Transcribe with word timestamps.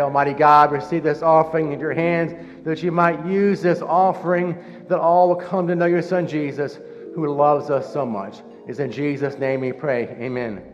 Almighty 0.00 0.32
God, 0.32 0.72
receive 0.72 1.04
this 1.04 1.22
offering 1.22 1.70
in 1.70 1.78
your 1.78 1.94
hands 1.94 2.34
that 2.64 2.82
you 2.82 2.90
might 2.90 3.24
use 3.24 3.62
this 3.62 3.80
offering 3.80 4.58
that 4.88 4.98
all 4.98 5.28
will 5.28 5.36
come 5.36 5.68
to 5.68 5.76
know 5.76 5.86
your 5.86 6.02
Son 6.02 6.26
Jesus, 6.26 6.80
who 7.14 7.32
loves 7.32 7.70
us 7.70 7.92
so 7.92 8.04
much. 8.04 8.38
It's 8.66 8.80
in 8.80 8.90
Jesus' 8.90 9.38
name 9.38 9.60
we 9.60 9.70
pray. 9.70 10.08
Amen. 10.18 10.64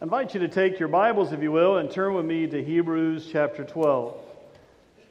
I 0.00 0.02
invite 0.02 0.34
you 0.34 0.40
to 0.40 0.48
take 0.48 0.80
your 0.80 0.88
Bibles, 0.88 1.32
if 1.32 1.40
you 1.40 1.52
will, 1.52 1.76
and 1.76 1.88
turn 1.88 2.14
with 2.14 2.26
me 2.26 2.48
to 2.48 2.64
Hebrews 2.64 3.28
chapter 3.30 3.62
12. 3.62 4.29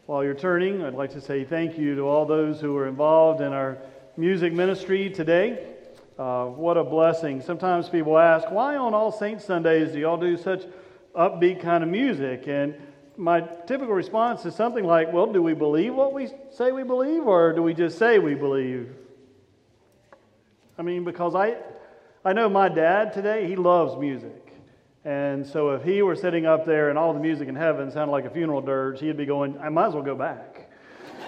While 0.10 0.24
you're 0.24 0.34
turning, 0.34 0.84
I'd 0.84 0.96
like 0.96 1.12
to 1.12 1.22
say 1.22 1.44
thank 1.44 1.78
you 1.78 1.94
to 1.94 2.02
all 2.02 2.26
those 2.26 2.60
who 2.60 2.76
are 2.78 2.88
involved 2.88 3.42
in 3.42 3.54
our 3.54 3.78
music 4.18 4.52
ministry 4.54 5.08
today. 5.08 5.76
Uh, 6.18 6.46
what 6.46 6.78
a 6.78 6.84
blessing. 6.84 7.44
Sometimes 7.44 7.90
people 7.90 8.18
ask, 8.18 8.50
why 8.50 8.76
on 8.76 8.96
All 8.96 9.12
Saints 9.12 9.46
Sundays 9.46 9.92
do 9.92 10.00
y'all 10.00 10.18
do 10.18 10.36
such 10.36 10.64
upbeat 11.16 11.62
kind 11.62 11.84
of 11.84 11.92
music? 11.92 12.48
And 12.48 12.74
my 13.18 13.42
typical 13.68 13.94
response 13.94 14.44
is 14.48 14.56
something 14.56 14.84
like, 14.84 15.14
well, 15.14 15.32
do 15.32 15.44
we 15.44 15.54
believe 15.54 15.94
what 15.94 16.12
we 16.12 16.30
say 16.50 16.72
we 16.72 16.82
believe, 16.82 17.28
or 17.28 17.54
do 17.54 17.62
we 17.62 17.76
just 17.76 18.00
say 18.00 18.18
we 18.18 18.34
believe? 18.34 18.90
I 20.80 20.82
mean, 20.82 21.04
because 21.04 21.36
I, 21.36 21.58
I 22.26 22.34
know 22.34 22.50
my 22.50 22.68
dad 22.68 23.14
today, 23.14 23.48
he 23.48 23.56
loves 23.56 23.96
music. 23.96 24.49
And 25.06 25.46
so 25.48 25.72
if 25.72 25.84
he 25.84 26.02
were 26.02 26.16
sitting 26.16 26.46
up 26.46 26.66
there 26.66 26.90
and 26.90 26.98
all 26.98 27.14
the 27.14 27.20
music 27.20 27.48
in 27.48 27.56
heaven 27.56 27.90
sounded 27.92 28.12
like 28.12 28.26
a 28.26 28.30
funeral 28.30 28.62
dirge, 28.62 29.00
he'd 29.00 29.16
be 29.16 29.26
going, 29.26 29.58
I 29.60 29.70
might 29.70 29.88
as 29.88 29.94
well 29.94 30.04
go 30.04 30.16
back. 30.16 30.70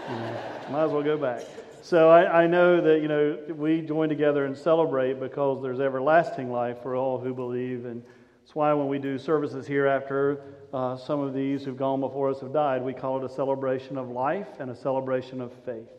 Might 0.72 0.86
as 0.86 0.92
well 0.92 1.04
go 1.04 1.18
back. 1.18 1.44
So 1.82 2.10
I, 2.10 2.44
I, 2.44 2.48
know 2.48 2.82
that, 2.82 3.02
you 3.02 3.08
know, 3.08 3.38
we 3.50 3.82
join 3.82 4.10
together 4.10 4.46
and 4.46 4.58
celebrate 4.58 5.20
because 5.20 5.62
there's 5.62 5.80
everlasting 5.80 6.52
life 6.52 6.78
for 6.82 6.96
all 6.96 7.20
who 7.20 7.34
believe. 7.34 7.86
And 7.86 8.04
that's 8.42 8.56
why 8.56 8.74
when 8.74 8.88
we 8.88 9.00
do 9.00 9.18
services 9.18 9.68
here 9.68 9.88
after 9.88 10.44
uh, 10.74 10.98
some 10.98 11.20
of 11.20 11.34
these 11.34 11.64
who've 11.64 11.78
gone 11.78 12.00
before 12.00 12.30
us 12.30 12.40
have 12.42 12.54
died, 12.54 12.84
we 12.84 12.94
call 12.94 13.18
it 13.18 13.30
a 13.30 13.34
celebration 13.34 13.98
of 13.98 14.10
life 14.10 14.48
and 14.60 14.70
a 14.70 14.76
celebration 14.76 15.42
of 15.42 15.52
faith 15.66 15.90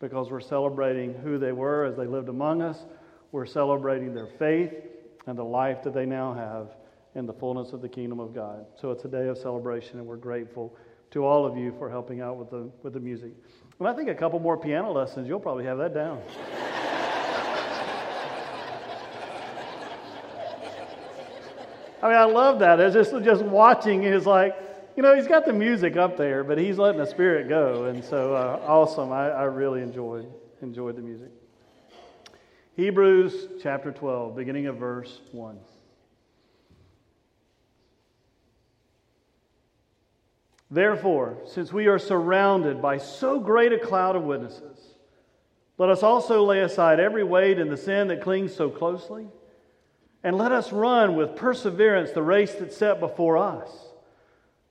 because 0.00 0.30
we're 0.30 0.40
celebrating 0.40 1.14
who 1.14 1.38
they 1.38 1.52
were 1.52 1.84
as 1.84 1.96
they 1.96 2.06
lived 2.06 2.28
among 2.28 2.62
us. 2.62 2.84
We're 3.32 3.46
celebrating 3.46 4.14
their 4.14 4.26
faith 4.26 4.72
and 5.26 5.38
the 5.38 5.44
life 5.44 5.82
that 5.84 5.94
they 5.94 6.06
now 6.06 6.32
have 6.34 6.68
in 7.16 7.26
the 7.26 7.32
fullness 7.32 7.72
of 7.72 7.80
the 7.80 7.88
kingdom 7.88 8.20
of 8.20 8.34
God. 8.34 8.66
So 8.78 8.90
it's 8.90 9.04
a 9.06 9.08
day 9.08 9.26
of 9.28 9.38
celebration, 9.38 9.98
and 9.98 10.06
we're 10.06 10.16
grateful 10.16 10.76
to 11.12 11.24
all 11.24 11.46
of 11.46 11.56
you 11.56 11.74
for 11.78 11.88
helping 11.88 12.20
out 12.20 12.36
with 12.36 12.50
the, 12.50 12.70
with 12.82 12.92
the 12.92 13.00
music. 13.00 13.32
And 13.78 13.88
I 13.88 13.94
think 13.94 14.10
a 14.10 14.14
couple 14.14 14.38
more 14.38 14.58
piano 14.58 14.92
lessons, 14.92 15.26
you'll 15.26 15.40
probably 15.40 15.64
have 15.64 15.78
that 15.78 15.94
down. 15.94 16.20
I 22.02 22.08
mean, 22.08 22.18
I 22.18 22.24
love 22.24 22.58
that. 22.58 22.78
It's 22.78 22.94
just, 22.94 23.24
just 23.24 23.42
watching 23.42 24.02
is 24.02 24.26
like, 24.26 24.54
you 24.94 25.02
know, 25.02 25.16
he's 25.16 25.26
got 25.26 25.46
the 25.46 25.52
music 25.54 25.96
up 25.96 26.18
there, 26.18 26.44
but 26.44 26.58
he's 26.58 26.76
letting 26.76 27.00
the 27.00 27.06
spirit 27.06 27.48
go. 27.48 27.84
And 27.84 28.04
so 28.04 28.34
uh, 28.34 28.60
awesome. 28.66 29.10
I, 29.10 29.30
I 29.30 29.44
really 29.44 29.80
enjoyed, 29.80 30.30
enjoyed 30.60 30.96
the 30.96 31.02
music. 31.02 31.30
Hebrews 32.76 33.48
chapter 33.62 33.90
12, 33.90 34.36
beginning 34.36 34.66
of 34.66 34.76
verse 34.76 35.20
1. 35.32 35.58
Therefore, 40.70 41.38
since 41.46 41.72
we 41.72 41.86
are 41.86 41.98
surrounded 41.98 42.82
by 42.82 42.98
so 42.98 43.38
great 43.38 43.72
a 43.72 43.78
cloud 43.78 44.16
of 44.16 44.24
witnesses, 44.24 44.78
let 45.78 45.90
us 45.90 46.02
also 46.02 46.42
lay 46.44 46.60
aside 46.60 46.98
every 46.98 47.22
weight 47.22 47.58
and 47.58 47.70
the 47.70 47.76
sin 47.76 48.08
that 48.08 48.22
clings 48.22 48.54
so 48.54 48.70
closely, 48.70 49.28
and 50.24 50.36
let 50.36 50.50
us 50.50 50.72
run 50.72 51.14
with 51.14 51.36
perseverance 51.36 52.10
the 52.10 52.22
race 52.22 52.54
that's 52.54 52.76
set 52.76 52.98
before 52.98 53.36
us, 53.36 53.70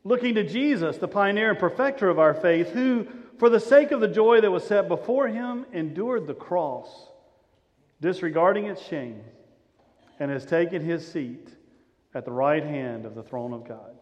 looking 0.04 0.36
to 0.36 0.44
Jesus, 0.44 0.98
the 0.98 1.08
pioneer 1.08 1.52
and 1.52 1.60
perfecter 1.60 2.10
of 2.10 2.20
our 2.20 2.34
faith, 2.34 2.72
who, 2.72 3.08
for 3.38 3.50
the 3.50 3.60
sake 3.60 3.92
of 3.92 4.02
the 4.02 4.08
joy 4.08 4.42
that 4.42 4.52
was 4.52 4.66
set 4.66 4.88
before 4.90 5.28
him, 5.28 5.66
endured 5.72 6.28
the 6.28 6.34
cross, 6.34 7.08
disregarding 8.02 8.66
its 8.66 8.86
shame, 8.86 9.22
and 10.20 10.30
has 10.30 10.46
taken 10.46 10.84
his 10.84 11.10
seat 11.10 11.50
at 12.14 12.26
the 12.26 12.32
right 12.32 12.64
hand 12.64 13.06
of 13.06 13.16
the 13.16 13.24
throne 13.24 13.54
of 13.54 13.66
God. 13.68 13.96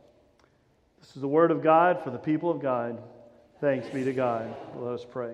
This 1.04 1.18
is 1.18 1.22
the 1.22 1.28
word 1.28 1.52
of 1.52 1.62
God 1.62 2.02
for 2.02 2.12
the 2.12 2.18
people 2.18 2.50
of 2.50 2.62
God. 2.62 2.98
Thanks 3.60 3.90
be 3.90 4.06
to 4.06 4.14
God. 4.14 4.56
Let 4.78 4.94
us 4.94 5.06
pray. 5.06 5.34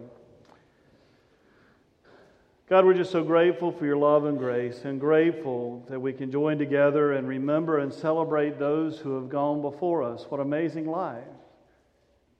God, 2.67 2.85
we're 2.85 2.95
just 2.95 3.11
so 3.11 3.23
grateful 3.23 3.71
for 3.71 3.85
your 3.85 3.95
love 3.95 4.25
and 4.25 4.39
grace 4.39 4.81
and 4.83 4.99
grateful 4.99 5.85
that 5.87 5.99
we 5.99 6.11
can 6.11 6.31
join 6.31 6.57
together 6.57 7.13
and 7.13 7.27
remember 7.27 7.77
and 7.77 7.93
celebrate 7.93 8.57
those 8.57 8.97
who 8.97 9.13
have 9.13 9.29
gone 9.29 9.61
before 9.61 10.01
us. 10.01 10.25
What 10.29 10.39
amazing 10.41 10.87
lives. 10.87 11.37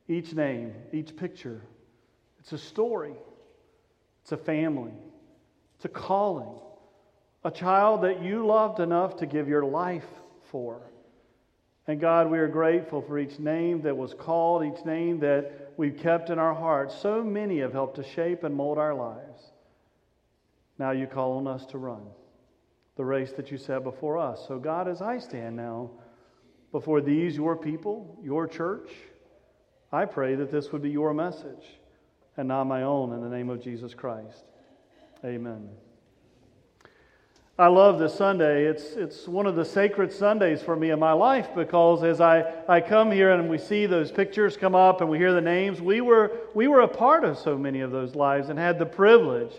Each 0.08 0.34
name, 0.34 0.74
each 0.92 1.16
picture, 1.16 1.62
it's 2.40 2.52
a 2.54 2.58
story, 2.58 3.14
it's 4.24 4.32
a 4.32 4.38
family, 4.38 4.94
it's 5.76 5.86
a 5.86 5.90
calling, 5.90 6.60
a 7.44 7.52
child 7.52 8.02
that 8.02 8.24
you 8.24 8.44
loved 8.48 8.80
enough 8.80 9.18
to 9.18 9.28
give 9.28 9.48
your 9.48 9.66
life 9.66 10.08
for. 10.50 10.82
And 11.90 12.00
God, 12.00 12.30
we 12.30 12.38
are 12.38 12.48
grateful 12.48 13.02
for 13.02 13.18
each 13.18 13.40
name 13.40 13.82
that 13.82 13.98
was 13.98 14.14
called, 14.14 14.64
each 14.64 14.86
name 14.86 15.22
that 15.22 15.74
we've 15.76 15.98
kept 15.98 16.30
in 16.30 16.38
our 16.38 16.54
hearts. 16.54 16.94
So 17.02 17.24
many 17.24 17.62
have 17.62 17.74
helped 17.74 17.96
to 17.96 18.04
shape 18.04 18.44
and 18.44 18.54
mold 18.54 18.78
our 18.78 18.94
lives. 18.94 19.42
Now 20.78 20.92
you 20.92 21.08
call 21.08 21.38
on 21.40 21.48
us 21.48 21.66
to 21.72 21.80
run 21.80 22.04
the 22.96 23.04
race 23.04 23.32
that 23.38 23.50
you 23.50 23.58
set 23.58 23.84
before 23.84 24.20
us. 24.20 24.46
So, 24.48 24.60
God, 24.60 24.88
as 24.88 25.02
I 25.02 25.18
stand 25.18 25.56
now 25.56 25.90
before 26.72 27.02
these, 27.02 27.36
your 27.36 27.56
people, 27.56 28.20
your 28.22 28.48
church, 28.48 28.92
I 29.92 30.06
pray 30.06 30.36
that 30.36 30.52
this 30.52 30.72
would 30.72 30.84
be 30.84 30.92
your 30.92 31.16
message 31.16 31.66
and 32.38 32.48
not 32.48 32.66
my 32.66 32.84
own 32.84 33.14
in 33.14 33.22
the 33.22 33.36
name 33.36 33.50
of 33.50 33.64
Jesus 33.64 33.96
Christ. 33.96 34.44
Amen. 35.26 35.70
I 37.60 37.68
love 37.68 38.00
this 38.00 38.16
Sunday. 38.16 38.68
It's, 38.68 38.94
it's 38.94 39.28
one 39.28 39.46
of 39.46 39.58
the 39.58 39.66
sacred 39.66 40.14
Sundays 40.14 40.62
for 40.62 40.78
me 40.78 40.92
in 40.92 41.00
my 41.00 41.12
life 41.12 41.50
because 41.54 42.06
as 42.06 42.22
I, 42.22 42.46
I 42.70 42.80
come 42.80 43.12
here 43.12 43.32
and 43.34 43.50
we 43.50 43.58
see 43.58 43.86
those 43.86 44.14
pictures 44.14 44.56
come 44.56 44.76
up 44.76 45.02
and 45.02 45.10
we 45.10 45.18
hear 45.18 45.34
the 45.34 45.42
names, 45.42 45.82
we 45.82 46.00
were, 46.00 46.32
we 46.54 46.70
were 46.70 46.80
a 46.80 46.88
part 46.88 47.26
of 47.26 47.38
so 47.38 47.58
many 47.58 47.82
of 47.82 47.92
those 47.92 48.16
lives 48.16 48.48
and 48.48 48.58
had 48.58 48.80
the 48.80 48.86
privilege 48.86 49.52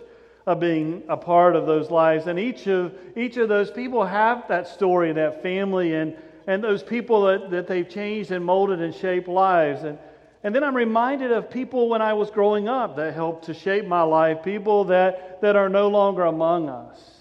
of 0.47 0.61
being 0.61 1.03
a 1.11 1.17
part 1.19 1.55
of 1.55 1.67
those 1.67 1.91
lives. 1.91 2.27
And 2.27 2.39
each 2.39 2.67
of, 2.69 2.95
each 3.19 3.37
of 3.37 3.51
those 3.51 3.71
people 3.71 4.03
have 4.07 4.49
that 4.49 4.67
story, 4.67 5.13
that 5.13 5.43
family, 5.43 5.93
and, 5.93 6.17
and 6.47 6.65
those 6.65 6.83
people 6.83 7.25
that, 7.25 7.51
that 7.51 7.67
they've 7.67 7.87
changed 7.87 8.31
and 8.31 8.43
molded 8.43 8.81
and 8.81 8.95
shaped 8.95 9.29
lives. 9.29 9.83
And, 9.83 9.99
and 10.43 10.55
then 10.55 10.65
I'm 10.65 10.75
reminded 10.75 11.33
of 11.33 11.51
people 11.51 11.91
when 11.91 12.01
I 12.01 12.15
was 12.15 12.31
growing 12.31 12.67
up 12.67 12.97
that 12.97 13.13
helped 13.13 13.45
to 13.45 13.53
shape 13.53 13.85
my 13.87 14.01
life, 14.01 14.43
people 14.43 14.85
that, 14.85 15.43
that 15.43 15.55
are 15.55 15.69
no 15.69 15.89
longer 15.89 16.23
among 16.25 16.71
us. 16.71 17.20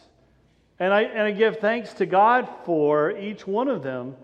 And 0.80 0.94
I, 0.94 1.02
and 1.02 1.22
I 1.22 1.32
give 1.32 1.58
thanks 1.58 1.94
to 1.96 2.06
God 2.06 2.48
for 2.66 3.12
each 3.12 3.46
one 3.46 3.68
of 3.68 3.84
them. 3.84 4.16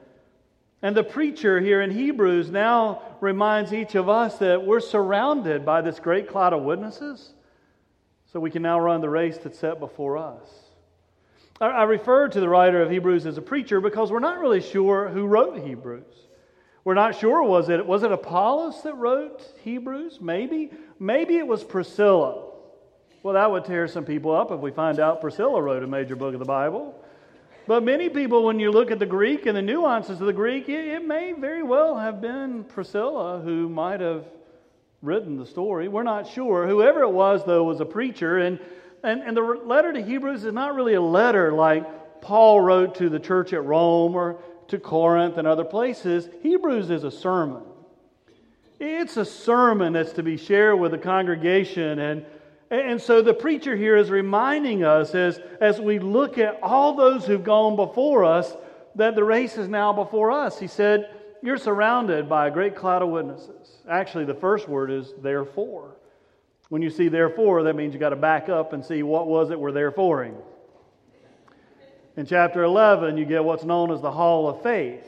And 0.81 0.95
the 0.95 1.03
preacher 1.03 1.59
here 1.59 1.81
in 1.81 1.91
Hebrews 1.91 2.49
now 2.49 3.01
reminds 3.19 3.73
each 3.73 3.95
of 3.95 4.07
us 4.07 4.37
that 4.37 4.65
we're 4.65 4.79
surrounded 4.79 5.65
by 5.65 5.81
this 5.81 5.99
great 5.99 6.29
cloud 6.29 6.53
of 6.53 6.63
witnesses, 6.63 7.33
so 8.31 8.39
we 8.39 8.51
can 8.51 8.61
now 8.61 8.79
run 8.79 9.01
the 9.01 9.09
race 9.09 9.37
that's 9.37 9.59
set 9.59 9.79
before 9.79 10.17
us. 10.17 10.47
I, 11.59 11.67
I 11.67 11.83
refer 11.83 12.27
to 12.29 12.39
the 12.39 12.49
writer 12.49 12.81
of 12.81 12.91
Hebrews 12.91 13.25
as 13.25 13.37
a 13.37 13.41
preacher 13.41 13.81
because 13.81 14.11
we're 14.11 14.19
not 14.19 14.39
really 14.39 14.61
sure 14.61 15.09
who 15.09 15.25
wrote 15.25 15.57
Hebrews. 15.59 16.13
We're 16.83 16.93
not 16.93 17.15
sure 17.15 17.41
was 17.41 17.69
it 17.69 17.85
was 17.85 18.03
it 18.03 18.11
Apollos 18.11 18.83
that 18.83 18.95
wrote 18.95 19.41
Hebrews? 19.63 20.19
Maybe 20.21 20.71
maybe 20.99 21.37
it 21.37 21.47
was 21.47 21.63
Priscilla. 21.63 22.44
Well, 23.25 23.33
that 23.33 23.49
would 23.49 23.65
tear 23.65 23.87
some 23.87 24.05
people 24.05 24.35
up 24.35 24.51
if 24.51 24.59
we 24.59 24.69
find 24.69 24.99
out 24.99 25.19
Priscilla 25.19 25.59
wrote 25.59 25.81
a 25.81 25.87
major 25.87 26.15
book 26.15 26.35
of 26.35 26.39
the 26.39 26.45
Bible. 26.45 26.93
But 27.65 27.81
many 27.81 28.07
people, 28.07 28.43
when 28.43 28.59
you 28.59 28.69
look 28.69 28.91
at 28.91 28.99
the 28.99 29.07
Greek 29.07 29.47
and 29.47 29.57
the 29.57 29.63
nuances 29.63 30.21
of 30.21 30.27
the 30.27 30.31
Greek, 30.31 30.69
it, 30.69 30.85
it 30.85 31.07
may 31.07 31.31
very 31.31 31.63
well 31.63 31.97
have 31.97 32.21
been 32.21 32.65
Priscilla 32.65 33.41
who 33.43 33.67
might 33.67 33.99
have 33.99 34.25
written 35.01 35.37
the 35.37 35.45
story. 35.47 35.87
We're 35.87 36.03
not 36.03 36.27
sure. 36.27 36.67
Whoever 36.67 37.01
it 37.01 37.09
was, 37.09 37.43
though, 37.43 37.63
was 37.63 37.79
a 37.79 37.85
preacher. 37.85 38.37
And, 38.37 38.59
and, 39.01 39.23
and 39.23 39.35
the 39.35 39.41
letter 39.41 39.91
to 39.91 40.03
Hebrews 40.03 40.45
is 40.45 40.53
not 40.53 40.75
really 40.75 40.93
a 40.93 41.01
letter 41.01 41.51
like 41.51 42.21
Paul 42.21 42.61
wrote 42.61 42.93
to 42.97 43.09
the 43.09 43.19
church 43.19 43.53
at 43.53 43.65
Rome 43.65 44.13
or 44.13 44.37
to 44.67 44.77
Corinth 44.77 45.39
and 45.39 45.47
other 45.47 45.65
places. 45.65 46.29
Hebrews 46.43 46.91
is 46.91 47.03
a 47.03 47.09
sermon. 47.09 47.63
It's 48.79 49.17
a 49.17 49.25
sermon 49.25 49.93
that's 49.93 50.11
to 50.11 50.21
be 50.21 50.37
shared 50.37 50.79
with 50.79 50.91
the 50.91 50.99
congregation 50.99 51.97
and 51.97 52.23
and 52.71 53.01
so 53.01 53.21
the 53.21 53.33
preacher 53.33 53.75
here 53.75 53.95
is 53.95 54.09
reminding 54.09 54.83
us 54.83 55.13
as, 55.13 55.39
as 55.61 55.79
we 55.79 55.99
look 55.99 56.37
at 56.37 56.59
all 56.63 56.95
those 56.95 57.25
who've 57.25 57.43
gone 57.43 57.75
before 57.75 58.25
us 58.25 58.55
that 58.95 59.15
the 59.15 59.23
race 59.23 59.57
is 59.57 59.67
now 59.67 59.93
before 59.93 60.31
us. 60.31 60.59
He 60.59 60.67
said, 60.67 61.09
You're 61.43 61.57
surrounded 61.57 62.27
by 62.27 62.47
a 62.47 62.51
great 62.51 62.75
cloud 62.75 63.01
of 63.01 63.09
witnesses. 63.09 63.77
Actually, 63.89 64.25
the 64.25 64.33
first 64.33 64.67
word 64.67 64.89
is 64.89 65.13
therefore. 65.21 65.95
When 66.69 66.81
you 66.81 66.89
see 66.89 67.09
therefore, 67.09 67.63
that 67.63 67.75
means 67.75 67.93
you've 67.93 67.99
got 67.99 68.09
to 68.09 68.15
back 68.15 68.49
up 68.49 68.73
and 68.73 68.83
see 68.83 69.03
what 69.03 69.27
was 69.27 69.51
it 69.51 69.59
we're 69.59 69.71
thereforeing. 69.71 70.35
In 72.17 72.25
chapter 72.25 72.63
11, 72.63 73.17
you 73.17 73.25
get 73.25 73.43
what's 73.43 73.65
known 73.65 73.91
as 73.91 74.01
the 74.01 74.11
Hall 74.11 74.49
of 74.49 74.63
Faith. 74.63 75.05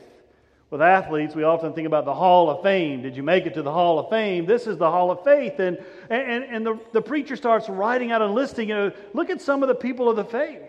With 0.70 0.82
athletes, 0.82 1.34
we 1.34 1.44
often 1.44 1.72
think 1.72 1.86
about 1.86 2.04
the 2.04 2.14
Hall 2.14 2.50
of 2.50 2.62
Fame. 2.62 3.00
Did 3.00 3.16
you 3.16 3.22
make 3.22 3.46
it 3.46 3.54
to 3.54 3.62
the 3.62 3.72
Hall 3.72 3.98
of 3.98 4.10
Fame? 4.10 4.44
This 4.44 4.66
is 4.66 4.76
the 4.76 4.90
Hall 4.90 5.10
of 5.10 5.24
Faith. 5.24 5.58
And, 5.60 5.78
and, 6.10 6.44
and 6.44 6.66
the, 6.66 6.78
the 6.92 7.00
preacher 7.00 7.36
starts 7.36 7.70
writing 7.70 8.12
out 8.12 8.20
a 8.20 8.26
listing. 8.26 8.68
You 8.68 8.74
know, 8.74 8.92
look 9.14 9.30
at 9.30 9.40
some 9.40 9.62
of 9.62 9.68
the 9.68 9.74
people 9.74 10.10
of 10.10 10.16
the 10.16 10.24
faith. 10.24 10.68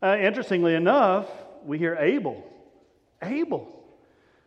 Uh, 0.00 0.16
interestingly 0.20 0.74
enough, 0.74 1.26
we 1.64 1.76
hear 1.76 1.96
Abel. 1.98 2.44
Abel. 3.20 3.74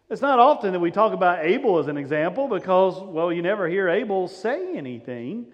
It's 0.10 0.22
not 0.22 0.40
often 0.40 0.72
that 0.72 0.80
we 0.80 0.92
talk 0.92 1.12
about 1.12 1.46
Abel 1.46 1.80
as 1.80 1.88
an 1.88 1.98
example 1.98 2.48
because, 2.48 3.02
well, 3.02 3.34
you 3.34 3.42
never 3.42 3.68
hear 3.68 3.90
Abel 3.90 4.30
say 4.30 4.78
anything. 4.78 5.48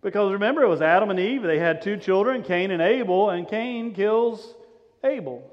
Because 0.00 0.32
remember, 0.32 0.62
it 0.62 0.68
was 0.68 0.80
Adam 0.80 1.10
and 1.10 1.20
Eve. 1.20 1.42
They 1.42 1.58
had 1.58 1.82
two 1.82 1.98
children, 1.98 2.42
Cain 2.42 2.70
and 2.70 2.80
Abel, 2.80 3.30
and 3.30 3.46
Cain 3.46 3.94
kills 3.94 4.54
Abel. 5.02 5.50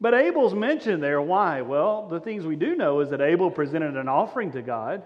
But 0.00 0.14
Abel's 0.14 0.54
mentioned 0.54 1.02
there. 1.02 1.20
Why? 1.20 1.60
Well, 1.60 2.08
the 2.08 2.20
things 2.20 2.46
we 2.46 2.56
do 2.56 2.74
know 2.74 3.00
is 3.00 3.10
that 3.10 3.20
Abel 3.20 3.50
presented 3.50 3.96
an 3.96 4.08
offering 4.08 4.52
to 4.52 4.62
God, 4.62 5.02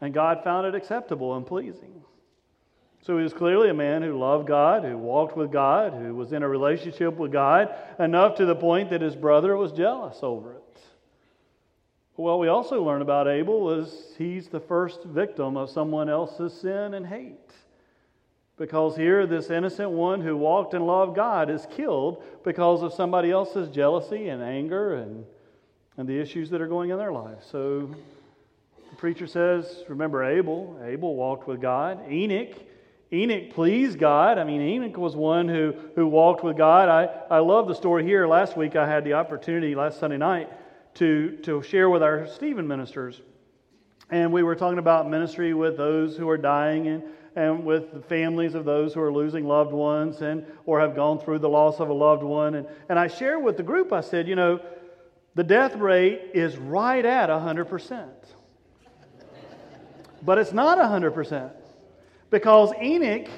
and 0.00 0.12
God 0.12 0.44
found 0.44 0.66
it 0.66 0.74
acceptable 0.74 1.36
and 1.36 1.46
pleasing. 1.46 2.02
So 3.02 3.16
he 3.16 3.22
was 3.22 3.32
clearly 3.32 3.70
a 3.70 3.74
man 3.74 4.02
who 4.02 4.18
loved 4.18 4.46
God, 4.46 4.84
who 4.84 4.98
walked 4.98 5.36
with 5.36 5.50
God, 5.50 5.94
who 5.94 6.14
was 6.14 6.32
in 6.32 6.42
a 6.42 6.48
relationship 6.48 7.16
with 7.16 7.32
God, 7.32 7.74
enough 7.98 8.36
to 8.36 8.44
the 8.44 8.56
point 8.56 8.90
that 8.90 9.00
his 9.00 9.16
brother 9.16 9.56
was 9.56 9.72
jealous 9.72 10.18
over 10.22 10.54
it. 10.54 10.62
What 12.16 12.40
we 12.40 12.48
also 12.48 12.82
learn 12.82 13.00
about 13.00 13.28
Abel 13.28 13.60
was 13.60 14.12
he's 14.18 14.48
the 14.48 14.58
first 14.58 15.04
victim 15.04 15.56
of 15.56 15.70
someone 15.70 16.08
else's 16.08 16.52
sin 16.52 16.94
and 16.94 17.06
hate. 17.06 17.52
Because 18.58 18.96
here, 18.96 19.24
this 19.24 19.50
innocent 19.50 19.90
one 19.90 20.20
who 20.20 20.36
walked 20.36 20.74
and 20.74 20.84
loved 20.84 21.14
God 21.14 21.48
is 21.48 21.66
killed 21.70 22.22
because 22.42 22.82
of 22.82 22.92
somebody 22.92 23.30
else's 23.30 23.68
jealousy 23.68 24.28
and 24.28 24.42
anger 24.42 24.94
and, 24.94 25.24
and 25.96 26.08
the 26.08 26.18
issues 26.18 26.50
that 26.50 26.60
are 26.60 26.66
going 26.66 26.90
in 26.90 26.98
their 26.98 27.12
life. 27.12 27.38
So 27.52 27.88
the 28.90 28.96
preacher 28.96 29.28
says, 29.28 29.84
Remember 29.88 30.24
Abel. 30.24 30.76
Abel 30.84 31.14
walked 31.14 31.46
with 31.46 31.60
God. 31.60 32.10
Enoch. 32.10 32.56
Enoch 33.12 33.54
pleased 33.54 33.98
God. 33.98 34.38
I 34.38 34.44
mean, 34.44 34.60
Enoch 34.60 34.96
was 34.96 35.14
one 35.14 35.48
who, 35.48 35.72
who 35.94 36.08
walked 36.08 36.42
with 36.42 36.56
God. 36.56 36.88
I, 36.88 37.36
I 37.36 37.38
love 37.38 37.68
the 37.68 37.74
story 37.74 38.04
here. 38.04 38.26
Last 38.26 38.56
week 38.56 38.74
I 38.74 38.88
had 38.88 39.04
the 39.04 39.14
opportunity, 39.14 39.76
last 39.76 40.00
Sunday 40.00 40.18
night, 40.18 40.50
to, 40.94 41.36
to 41.42 41.62
share 41.62 41.88
with 41.88 42.02
our 42.02 42.26
Stephen 42.26 42.66
ministers. 42.66 43.22
And 44.10 44.32
we 44.32 44.42
were 44.42 44.56
talking 44.56 44.78
about 44.78 45.08
ministry 45.08 45.54
with 45.54 45.76
those 45.76 46.16
who 46.16 46.28
are 46.28 46.36
dying 46.36 46.88
and, 46.88 47.04
and 47.36 47.64
with 47.64 47.92
the 47.92 48.00
families 48.00 48.54
of 48.54 48.64
those 48.64 48.94
who 48.94 49.00
are 49.00 49.12
losing 49.12 49.46
loved 49.46 49.72
ones 49.72 50.22
and 50.22 50.46
or 50.66 50.80
have 50.80 50.96
gone 50.96 51.18
through 51.18 51.38
the 51.38 51.48
loss 51.48 51.80
of 51.80 51.88
a 51.88 51.92
loved 51.92 52.22
one. 52.22 52.54
And, 52.54 52.66
and 52.88 52.98
I 52.98 53.08
shared 53.08 53.42
with 53.42 53.56
the 53.56 53.62
group, 53.62 53.92
I 53.92 54.00
said, 54.00 54.26
you 54.26 54.36
know, 54.36 54.60
the 55.34 55.44
death 55.44 55.76
rate 55.76 56.30
is 56.34 56.56
right 56.56 57.04
at 57.04 57.28
100%. 57.28 58.08
But 60.22 60.38
it's 60.38 60.52
not 60.52 60.78
100%. 60.78 61.52
Because 62.30 62.72
Enoch, 62.82 63.28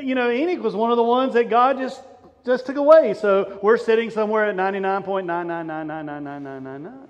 you 0.00 0.14
know, 0.14 0.30
Enoch 0.30 0.62
was 0.62 0.74
one 0.74 0.90
of 0.90 0.96
the 0.96 1.02
ones 1.02 1.34
that 1.34 1.50
God 1.50 1.78
just 1.78 2.00
just 2.48 2.66
took 2.66 2.76
away. 2.76 3.14
So 3.14 3.60
we're 3.62 3.76
sitting 3.76 4.10
somewhere 4.10 4.46
at 4.46 4.56
99.999999999. 4.56 7.06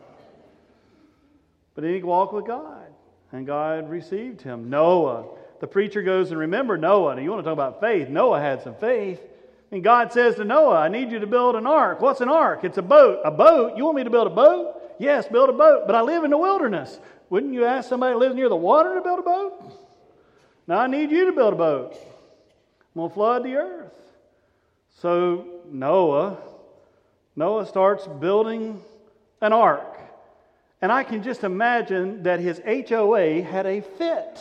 But 1.74 1.84
he 1.84 2.02
walked 2.02 2.34
with 2.34 2.46
God, 2.46 2.88
and 3.30 3.46
God 3.46 3.88
received 3.88 4.42
him. 4.42 4.68
Noah, 4.68 5.26
the 5.60 5.66
preacher 5.66 6.02
goes 6.02 6.30
and 6.30 6.38
remember 6.38 6.76
Noah. 6.76 7.16
Now, 7.16 7.22
you 7.22 7.30
want 7.30 7.40
to 7.40 7.44
talk 7.44 7.52
about 7.52 7.80
faith? 7.80 8.08
Noah 8.08 8.40
had 8.40 8.62
some 8.62 8.74
faith. 8.74 9.20
And 9.70 9.84
God 9.84 10.12
says 10.12 10.36
to 10.36 10.44
Noah, 10.44 10.78
I 10.78 10.88
need 10.88 11.10
you 11.10 11.18
to 11.18 11.26
build 11.26 11.54
an 11.56 11.66
ark. 11.66 12.00
What's 12.00 12.20
an 12.20 12.28
ark? 12.28 12.64
It's 12.64 12.78
a 12.78 12.82
boat. 12.82 13.20
A 13.24 13.30
boat? 13.30 13.76
You 13.76 13.84
want 13.84 13.96
me 13.96 14.04
to 14.04 14.10
build 14.10 14.26
a 14.26 14.34
boat? 14.34 14.80
Yes, 14.98 15.28
build 15.28 15.50
a 15.50 15.52
boat. 15.52 15.82
But 15.86 15.94
I 15.94 16.00
live 16.00 16.24
in 16.24 16.30
the 16.30 16.38
wilderness. 16.38 16.98
Wouldn't 17.28 17.52
you 17.52 17.64
ask 17.64 17.88
somebody 17.88 18.14
who 18.14 18.18
lives 18.18 18.34
near 18.34 18.48
the 18.48 18.56
water 18.56 18.94
to 18.94 19.02
build 19.02 19.18
a 19.18 19.22
boat? 19.22 19.72
Now 20.66 20.78
I 20.78 20.86
need 20.86 21.10
you 21.10 21.26
to 21.26 21.32
build 21.32 21.52
a 21.52 21.56
boat. 21.56 21.92
I'm 21.92 23.00
going 23.00 23.10
to 23.10 23.14
flood 23.14 23.44
the 23.44 23.56
earth. 23.56 23.92
So 25.00 25.46
Noah, 25.70 26.38
Noah 27.36 27.66
starts 27.66 28.06
building 28.06 28.80
an 29.40 29.52
ark. 29.52 29.98
And 30.80 30.90
I 30.90 31.04
can 31.04 31.22
just 31.22 31.44
imagine 31.44 32.22
that 32.22 32.40
his 32.40 32.60
HOA 32.64 33.42
had 33.42 33.66
a 33.66 33.80
fit. 33.80 34.40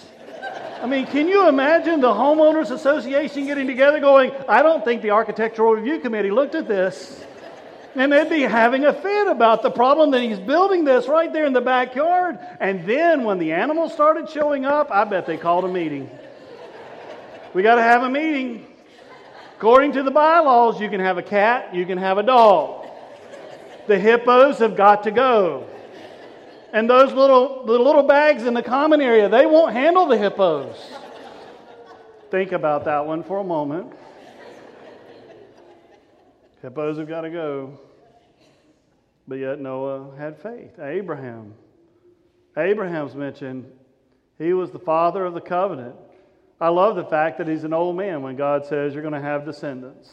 I 0.81 0.85
mean, 0.85 1.07
can 1.07 1.27
you 1.27 1.47
imagine 1.47 2.01
the 2.01 2.13
homeowners 2.13 2.69
association 2.69 3.47
getting 3.47 3.65
together 3.65 3.99
going, 3.99 4.31
I 4.47 4.61
don't 4.61 4.85
think 4.85 5.01
the 5.01 5.11
architectural 5.11 5.73
review 5.73 5.99
committee 5.99 6.29
looked 6.29 6.53
at 6.53 6.67
this. 6.67 7.23
And 7.95 8.11
they'd 8.11 8.29
be 8.29 8.41
having 8.41 8.85
a 8.85 8.93
fit 8.93 9.27
about 9.27 9.63
the 9.63 9.71
problem 9.71 10.11
that 10.11 10.21
he's 10.21 10.39
building 10.39 10.83
this 10.83 11.07
right 11.07 11.33
there 11.33 11.45
in 11.45 11.53
the 11.53 11.61
backyard. 11.61 12.37
And 12.59 12.85
then 12.85 13.23
when 13.23 13.39
the 13.39 13.53
animals 13.53 13.91
started 13.91 14.29
showing 14.29 14.65
up, 14.65 14.91
I 14.91 15.03
bet 15.03 15.25
they 15.25 15.37
called 15.37 15.65
a 15.65 15.67
meeting. 15.67 16.11
We 17.55 17.63
got 17.63 17.75
to 17.75 17.81
have 17.81 18.03
a 18.03 18.09
meeting. 18.09 18.67
According 19.57 19.93
to 19.93 20.03
the 20.03 20.11
bylaws, 20.11 20.79
you 20.79 20.89
can 20.89 20.99
have 20.99 21.17
a 21.17 21.23
cat, 21.23 21.73
you 21.73 21.87
can 21.87 21.97
have 21.97 22.19
a 22.19 22.23
dog. 22.23 22.87
The 23.87 23.97
hippos 23.97 24.59
have 24.59 24.77
got 24.77 25.05
to 25.05 25.11
go. 25.11 25.67
And 26.73 26.89
those 26.89 27.13
little, 27.13 27.65
the 27.65 27.79
little 27.79 28.03
bags 28.03 28.43
in 28.43 28.53
the 28.53 28.63
common 28.63 29.01
area, 29.01 29.29
they 29.29 29.45
won't 29.45 29.73
handle 29.73 30.05
the 30.05 30.17
hippos. 30.17 30.75
Think 32.29 32.51
about 32.51 32.85
that 32.85 33.05
one 33.05 33.23
for 33.23 33.39
a 33.39 33.43
moment. 33.43 33.93
Hippos 36.61 36.97
have 36.97 37.07
got 37.07 37.21
to 37.21 37.29
go. 37.29 37.79
But 39.27 39.35
yet 39.35 39.59
Noah 39.59 40.15
had 40.17 40.41
faith. 40.41 40.79
Abraham. 40.79 41.53
Abraham's 42.57 43.15
mentioned. 43.15 43.71
He 44.37 44.53
was 44.53 44.71
the 44.71 44.79
father 44.79 45.25
of 45.25 45.33
the 45.33 45.41
covenant. 45.41 45.95
I 46.59 46.69
love 46.69 46.95
the 46.95 47.05
fact 47.05 47.37
that 47.37 47.47
he's 47.47 47.63
an 47.63 47.73
old 47.73 47.95
man 47.95 48.21
when 48.23 48.35
God 48.35 48.65
says 48.65 48.93
you're 48.93 49.03
going 49.03 49.13
to 49.13 49.21
have 49.21 49.45
descendants. 49.45 50.09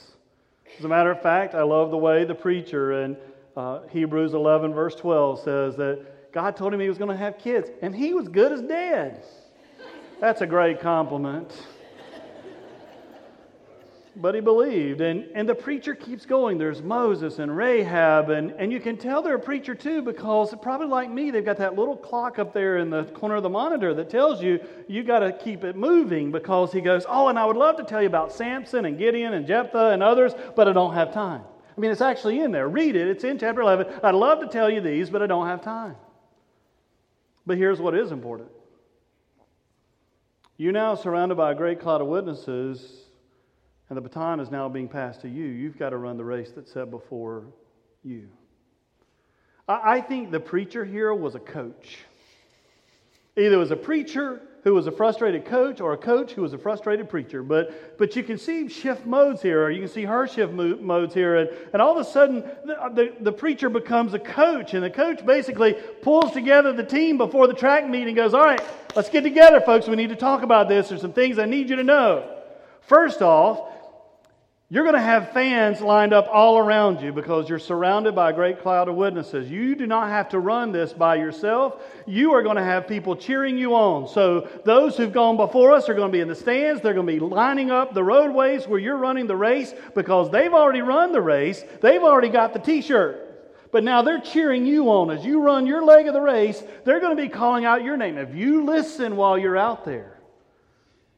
As 0.79 0.85
a 0.85 0.89
matter 0.89 1.11
of 1.11 1.23
fact, 1.23 1.55
I 1.55 1.63
love 1.63 1.91
the 1.91 1.97
way 1.97 2.25
the 2.25 2.35
preacher 2.35 3.05
in 3.05 3.17
uh, 3.57 3.81
Hebrews 3.91 4.35
11, 4.35 4.75
verse 4.75 4.95
12, 4.95 5.41
says 5.41 5.77
that 5.77 6.05
God 6.35 6.57
told 6.57 6.75
him 6.75 6.81
he 6.81 6.89
was 6.89 6.99
going 6.99 7.11
to 7.11 7.17
have 7.17 7.39
kids, 7.39 7.71
and 7.81 7.95
he 7.95 8.13
was 8.13 8.29
good 8.29 8.53
as 8.53 8.61
dead. 8.61 9.25
That's 10.21 10.43
a 10.43 10.47
great 10.47 10.81
compliment 10.81 11.51
but 14.17 14.35
he 14.35 14.41
believed. 14.41 15.01
And, 15.01 15.27
and 15.35 15.49
the 15.49 15.55
preacher 15.55 15.95
keeps 15.95 16.25
going. 16.27 16.59
There's 16.59 16.83
Moses 16.83 17.39
and 17.39 17.55
Rahab, 17.57 18.31
and, 18.31 18.53
and 18.53 18.73
you 18.73 18.81
can 18.81 18.97
tell 18.97 19.23
they're 19.23 19.37
a 19.37 19.41
preacher 19.41 19.75
too 19.75 20.03
because, 20.03 20.55
probably 20.63 20.87
like 20.87 21.11
me, 21.11 21.31
they've 21.31 21.45
got 21.45 21.57
that 21.59 21.77
little 21.77 21.97
clock 21.97 22.39
up 22.39 22.53
there 22.53 22.79
in 22.79 22.91
the 22.91 23.05
corner 23.05 23.37
of 23.37 23.43
the 23.43 23.49
monitor 23.49 23.95
that 23.95 24.11
tells 24.11 24.43
you 24.43 24.61
you 24.89 25.03
got 25.03 25.21
to 25.21 25.33
keep 25.33 25.65
it 25.65 25.77
moving 25.77 26.31
because 26.31 26.73
he 26.73 26.81
goes, 26.81 27.05
Oh, 27.09 27.29
and 27.29 27.39
I 27.39 27.45
would 27.45 27.57
love 27.57 27.77
to 27.79 27.85
tell 27.85 28.01
you 28.01 28.09
about 28.09 28.33
Samson 28.33 28.85
and 28.85 28.99
Gideon 28.99 29.35
and 29.35 29.47
Jephthah 29.47 29.91
and 29.91 30.03
others, 30.03 30.33
but 30.55 30.69
I 30.69 30.73
don't 30.73 30.95
have 30.95 31.13
time. 31.13 31.43
I 31.77 31.81
mean, 31.81 31.91
it's 31.91 32.01
actually 32.01 32.41
in 32.41 32.53
there. 32.53 32.69
Read 32.69 32.95
it, 32.95 33.09
it's 33.09 33.25
in 33.25 33.39
chapter 33.39 33.61
11. 33.63 33.87
I'd 34.03 34.15
love 34.15 34.41
to 34.41 34.47
tell 34.47 34.71
you 34.71 34.81
these, 34.81 35.11
but 35.11 35.23
I 35.23 35.27
don't 35.27 35.47
have 35.47 35.63
time. 35.63 35.97
But 37.47 37.59
here's 37.59 37.81
what 37.81 37.95
is 37.95 38.13
important. 38.13 38.49
You 40.57 40.73
now 40.73 40.95
surrounded 40.95 41.37
by 41.37 41.53
a 41.53 41.55
great 41.55 41.81
cloud 41.81 42.01
of 42.01 42.07
witnesses 42.07 43.05
and 43.89 43.97
the 43.97 44.01
baton 44.01 44.41
is 44.41 44.51
now 44.51 44.69
being 44.69 44.89
passed 44.89 45.21
to 45.23 45.29
you. 45.29 45.45
You've 45.45 45.79
got 45.79 45.91
to 45.91 45.99
run 45.99 46.17
the 46.17 46.25
race 46.25 46.51
that's 46.55 46.73
set 46.73 46.91
before 46.91 47.45
you. 48.03 48.29
I 49.69 50.01
think 50.01 50.31
the 50.31 50.41
preacher 50.41 50.85
here 50.85 51.15
was 51.15 51.35
a 51.35 51.39
coach. 51.39 51.99
Either 53.37 53.59
was 53.59 53.71
a 53.71 53.77
preacher 53.77 54.43
who 54.65 54.73
was 54.73 54.87
a 54.87 54.91
frustrated 54.91 55.45
coach 55.45 55.81
or 55.83 55.93
a 55.93 55.97
coach 55.97 56.33
who 56.33 56.41
was 56.41 56.55
a 56.55 56.59
frustrated 56.59 57.09
preacher. 57.09 57.43
But, 57.43 57.99
but 57.99 58.17
you 58.17 58.23
can 58.23 58.39
see 58.39 58.67
shift 58.69 59.05
modes 59.05 59.43
here, 59.43 59.63
or 59.63 59.71
you 59.71 59.81
can 59.81 59.91
see 59.91 60.05
her 60.05 60.27
shift 60.27 60.55
mo- 60.55 60.77
modes 60.77 61.13
here. 61.13 61.37
And, 61.37 61.51
and 61.75 61.83
all 61.83 61.99
of 61.99 62.05
a 62.05 62.11
sudden, 62.11 62.41
the, 62.65 62.91
the, 62.95 63.13
the, 63.21 63.33
preacher 63.33 63.69
becomes 63.69 64.15
a 64.15 64.19
coach. 64.19 64.73
And 64.73 64.83
the 64.83 64.89
coach 64.89 65.25
basically 65.25 65.75
pulls 66.01 66.33
together 66.33 66.73
the 66.73 66.83
team 66.83 67.19
before 67.19 67.47
the 67.47 67.53
track 67.53 67.87
meet 67.87 68.07
and 68.07 68.17
goes, 68.17 68.33
All 68.33 68.43
right, 68.43 68.63
let's 68.97 69.11
get 69.11 69.21
together, 69.21 69.61
folks. 69.61 69.87
We 69.87 69.97
need 69.97 70.09
to 70.09 70.17
talk 70.17 70.43
about 70.43 70.69
this. 70.69 70.89
There's 70.89 71.03
some 71.03 71.13
things 71.13 71.39
I 71.39 71.45
need 71.45 71.69
you 71.69 71.77
to 71.77 71.85
know. 71.85 72.41
First 72.81 73.21
off, 73.21 73.71
you're 74.75 74.83
going 74.83 74.97
to 74.97 75.01
have 75.01 75.31
fans 75.31 75.81
lined 75.81 76.13
up 76.13 76.27
all 76.33 76.59
around 76.59 77.01
you 77.01 77.13
because 77.13 77.49
you're 77.49 77.61
surrounded 77.61 78.13
by 78.13 78.31
a 78.31 78.33
great 78.33 78.61
cloud 78.61 78.89
of 78.89 78.97
witnesses. 78.97 79.49
You 79.49 79.77
do 79.77 79.87
not 79.87 80.09
have 80.09 80.31
to 80.31 80.41
run 80.41 80.73
this 80.73 80.93
by 80.93 81.15
yourself. 81.15 81.81
You 82.07 82.33
are 82.33 82.43
going 82.43 82.57
to 82.57 82.65
have 82.65 82.89
people 82.89 83.15
cheering 83.15 83.57
you 83.57 83.77
on. 83.77 84.09
So, 84.09 84.49
those 84.65 84.97
who've 84.97 85.13
gone 85.13 85.37
before 85.37 85.71
us 85.71 85.89
are 85.89 85.95
going 85.95 86.09
to 86.09 86.13
be 86.13 86.19
in 86.19 86.27
the 86.27 86.35
stands. 86.35 86.83
They're 86.83 86.93
going 86.93 87.07
to 87.07 87.13
be 87.13 87.21
lining 87.21 87.71
up 87.71 87.95
the 87.95 88.03
roadways 88.03 88.67
where 88.67 88.81
you're 88.81 88.97
running 88.97 89.29
the 89.29 89.37
race 89.37 89.73
because 89.95 90.29
they've 90.33 90.53
already 90.53 90.83
run 90.83 91.13
the 91.13 91.23
race. 91.23 91.63
They've 91.81 92.03
already 92.03 92.31
got 92.31 92.53
the 92.53 92.59
t 92.59 92.83
shirt. 92.83 93.71
But 93.71 93.85
now 93.85 94.03
they're 94.03 94.21
cheering 94.21 94.67
you 94.67 94.91
on 94.91 95.13
as 95.13 95.25
you 95.25 95.41
run 95.41 95.67
your 95.67 95.85
leg 95.85 96.09
of 96.09 96.15
the 96.15 96.21
race. 96.21 96.61
They're 96.85 96.99
going 96.99 97.17
to 97.17 97.23
be 97.23 97.29
calling 97.29 97.65
out 97.65 97.85
your 97.85 97.97
name. 97.97 98.19
If 98.19 98.35
you 98.35 98.65
listen 98.65 99.15
while 99.15 99.39
you're 99.39 99.57
out 99.57 99.85
there, 99.85 100.19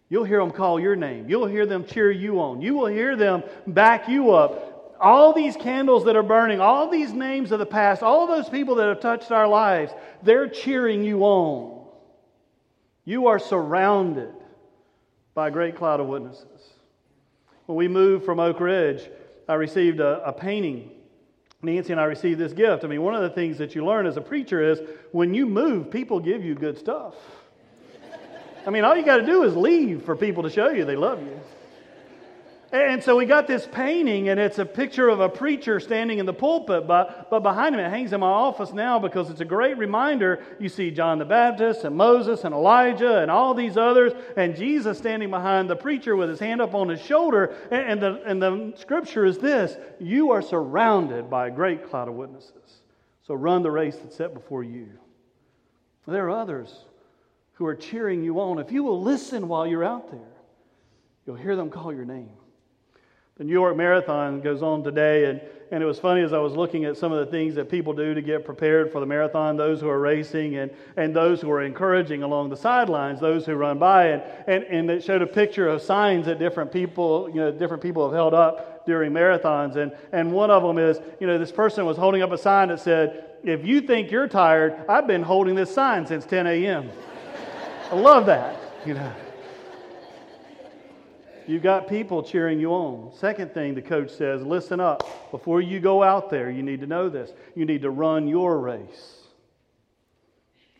You'll 0.08 0.24
hear 0.24 0.38
them 0.38 0.50
call 0.50 0.78
your 0.78 0.96
name. 0.96 1.28
You'll 1.28 1.46
hear 1.46 1.66
them 1.66 1.84
cheer 1.84 2.10
you 2.10 2.40
on. 2.40 2.62
You 2.62 2.74
will 2.74 2.86
hear 2.86 3.16
them 3.16 3.42
back 3.66 4.08
you 4.08 4.32
up. 4.32 4.96
All 5.00 5.32
these 5.32 5.56
candles 5.56 6.04
that 6.04 6.16
are 6.16 6.22
burning, 6.22 6.60
all 6.60 6.88
these 6.88 7.12
names 7.12 7.52
of 7.52 7.58
the 7.58 7.66
past, 7.66 8.02
all 8.02 8.26
those 8.26 8.48
people 8.48 8.76
that 8.76 8.88
have 8.88 9.00
touched 9.00 9.30
our 9.30 9.48
lives, 9.48 9.92
they're 10.22 10.48
cheering 10.48 11.02
you 11.02 11.22
on. 11.22 11.86
You 13.04 13.26
are 13.26 13.38
surrounded 13.38 14.32
by 15.34 15.48
a 15.48 15.50
great 15.50 15.76
cloud 15.76 16.00
of 16.00 16.06
witnesses. 16.06 16.62
When 17.66 17.76
we 17.76 17.88
moved 17.88 18.24
from 18.24 18.40
Oak 18.40 18.60
Ridge, 18.60 19.10
I 19.48 19.54
received 19.54 20.00
a, 20.00 20.24
a 20.26 20.32
painting 20.32 20.90
Nancy 21.62 21.92
and 21.92 22.00
I 22.00 22.04
received 22.04 22.38
this 22.38 22.52
gift. 22.52 22.84
I 22.84 22.86
mean, 22.86 23.02
one 23.02 23.14
of 23.14 23.22
the 23.22 23.30
things 23.30 23.58
that 23.58 23.74
you 23.74 23.84
learn 23.84 24.06
as 24.06 24.16
a 24.16 24.20
preacher 24.20 24.62
is 24.62 24.80
when 25.12 25.34
you 25.34 25.46
move, 25.46 25.90
people 25.90 26.20
give 26.20 26.44
you 26.44 26.54
good 26.54 26.78
stuff. 26.78 27.14
I 28.66 28.70
mean, 28.70 28.84
all 28.84 28.96
you 28.96 29.04
got 29.04 29.18
to 29.18 29.26
do 29.26 29.44
is 29.44 29.56
leave 29.56 30.04
for 30.04 30.16
people 30.16 30.42
to 30.42 30.50
show 30.50 30.70
you 30.70 30.84
they 30.84 30.96
love 30.96 31.22
you. 31.22 31.38
And 32.72 33.00
so 33.02 33.16
we 33.16 33.26
got 33.26 33.46
this 33.46 33.66
painting, 33.70 34.28
and 34.28 34.40
it's 34.40 34.58
a 34.58 34.64
picture 34.64 35.08
of 35.08 35.20
a 35.20 35.28
preacher 35.28 35.78
standing 35.78 36.18
in 36.18 36.26
the 36.26 36.32
pulpit, 36.32 36.84
but, 36.88 37.30
but 37.30 37.44
behind 37.44 37.76
him 37.76 37.80
it 37.80 37.88
hangs 37.88 38.12
in 38.12 38.18
my 38.18 38.26
office 38.26 38.72
now 38.72 38.98
because 38.98 39.30
it's 39.30 39.40
a 39.40 39.44
great 39.44 39.78
reminder. 39.78 40.42
You 40.58 40.68
see 40.68 40.90
John 40.90 41.20
the 41.20 41.24
Baptist, 41.24 41.84
and 41.84 41.96
Moses, 41.96 42.42
and 42.42 42.52
Elijah, 42.52 43.18
and 43.18 43.30
all 43.30 43.54
these 43.54 43.76
others, 43.76 44.12
and 44.36 44.56
Jesus 44.56 44.98
standing 44.98 45.30
behind 45.30 45.70
the 45.70 45.76
preacher 45.76 46.16
with 46.16 46.28
his 46.28 46.40
hand 46.40 46.60
up 46.60 46.74
on 46.74 46.88
his 46.88 47.00
shoulder. 47.00 47.54
And, 47.70 47.82
and, 47.82 48.02
the, 48.02 48.22
and 48.26 48.42
the 48.42 48.74
scripture 48.76 49.24
is 49.24 49.38
this 49.38 49.76
You 50.00 50.32
are 50.32 50.42
surrounded 50.42 51.30
by 51.30 51.46
a 51.46 51.50
great 51.52 51.88
cloud 51.88 52.08
of 52.08 52.14
witnesses. 52.14 52.82
So 53.22 53.34
run 53.34 53.62
the 53.62 53.70
race 53.70 53.96
that's 53.96 54.16
set 54.16 54.34
before 54.34 54.64
you. 54.64 54.88
There 56.08 56.26
are 56.26 56.30
others 56.30 56.84
who 57.56 57.66
are 57.66 57.74
cheering 57.74 58.22
you 58.22 58.38
on. 58.40 58.58
If 58.58 58.70
you 58.70 58.82
will 58.82 59.02
listen 59.02 59.48
while 59.48 59.66
you're 59.66 59.84
out 59.84 60.10
there, 60.10 60.20
you'll 61.26 61.36
hear 61.36 61.56
them 61.56 61.70
call 61.70 61.92
your 61.92 62.04
name. 62.04 62.30
The 63.38 63.44
New 63.44 63.52
York 63.52 63.76
Marathon 63.76 64.40
goes 64.40 64.62
on 64.62 64.82
today, 64.82 65.26
and, 65.26 65.40
and 65.70 65.82
it 65.82 65.86
was 65.86 65.98
funny 65.98 66.22
as 66.22 66.32
I 66.32 66.38
was 66.38 66.54
looking 66.54 66.84
at 66.84 66.96
some 66.96 67.12
of 67.12 67.18
the 67.18 67.30
things 67.30 67.54
that 67.54 67.70
people 67.70 67.92
do 67.92 68.14
to 68.14 68.22
get 68.22 68.44
prepared 68.44 68.92
for 68.92 69.00
the 69.00 69.06
marathon, 69.06 69.56
those 69.56 69.80
who 69.80 69.88
are 69.88 69.98
racing 69.98 70.56
and, 70.56 70.70
and 70.96 71.14
those 71.14 71.40
who 71.40 71.50
are 71.50 71.62
encouraging 71.62 72.22
along 72.22 72.50
the 72.50 72.56
sidelines, 72.56 73.20
those 73.20 73.44
who 73.44 73.54
run 73.54 73.78
by. 73.78 74.08
And, 74.08 74.22
and, 74.46 74.64
and 74.64 74.90
it 74.90 75.04
showed 75.04 75.20
a 75.20 75.26
picture 75.26 75.68
of 75.68 75.82
signs 75.82 76.26
that 76.26 76.38
different 76.38 76.72
people, 76.72 77.28
you 77.28 77.36
know, 77.36 77.52
different 77.52 77.82
people 77.82 78.04
have 78.04 78.14
held 78.14 78.32
up 78.32 78.86
during 78.86 79.12
marathons. 79.12 79.76
And, 79.76 79.92
and 80.12 80.32
one 80.32 80.50
of 80.50 80.62
them 80.62 80.78
is, 80.78 80.98
you 81.20 81.26
know, 81.26 81.38
this 81.38 81.52
person 81.52 81.84
was 81.86 81.96
holding 81.96 82.22
up 82.22 82.32
a 82.32 82.38
sign 82.38 82.68
that 82.68 82.80
said, 82.80 83.24
If 83.44 83.66
you 83.66 83.80
think 83.80 84.10
you're 84.10 84.28
tired, 84.28 84.76
I've 84.88 85.06
been 85.06 85.22
holding 85.22 85.54
this 85.54 85.74
sign 85.74 86.06
since 86.06 86.24
10 86.26 86.46
a.m. 86.46 86.90
I 87.90 87.94
love 87.94 88.26
that, 88.26 88.56
you 88.84 88.94
know. 88.94 89.12
You've 91.46 91.62
got 91.62 91.86
people 91.86 92.24
cheering 92.24 92.58
you 92.58 92.72
on. 92.72 93.12
Second 93.16 93.54
thing 93.54 93.76
the 93.76 93.82
coach 93.82 94.10
says 94.10 94.42
listen 94.42 94.80
up. 94.80 95.30
Before 95.30 95.60
you 95.60 95.78
go 95.78 96.02
out 96.02 96.28
there, 96.28 96.50
you 96.50 96.64
need 96.64 96.80
to 96.80 96.86
know 96.86 97.08
this. 97.08 97.30
You 97.54 97.64
need 97.64 97.82
to 97.82 97.90
run 97.90 98.26
your 98.26 98.58
race. 98.58 99.20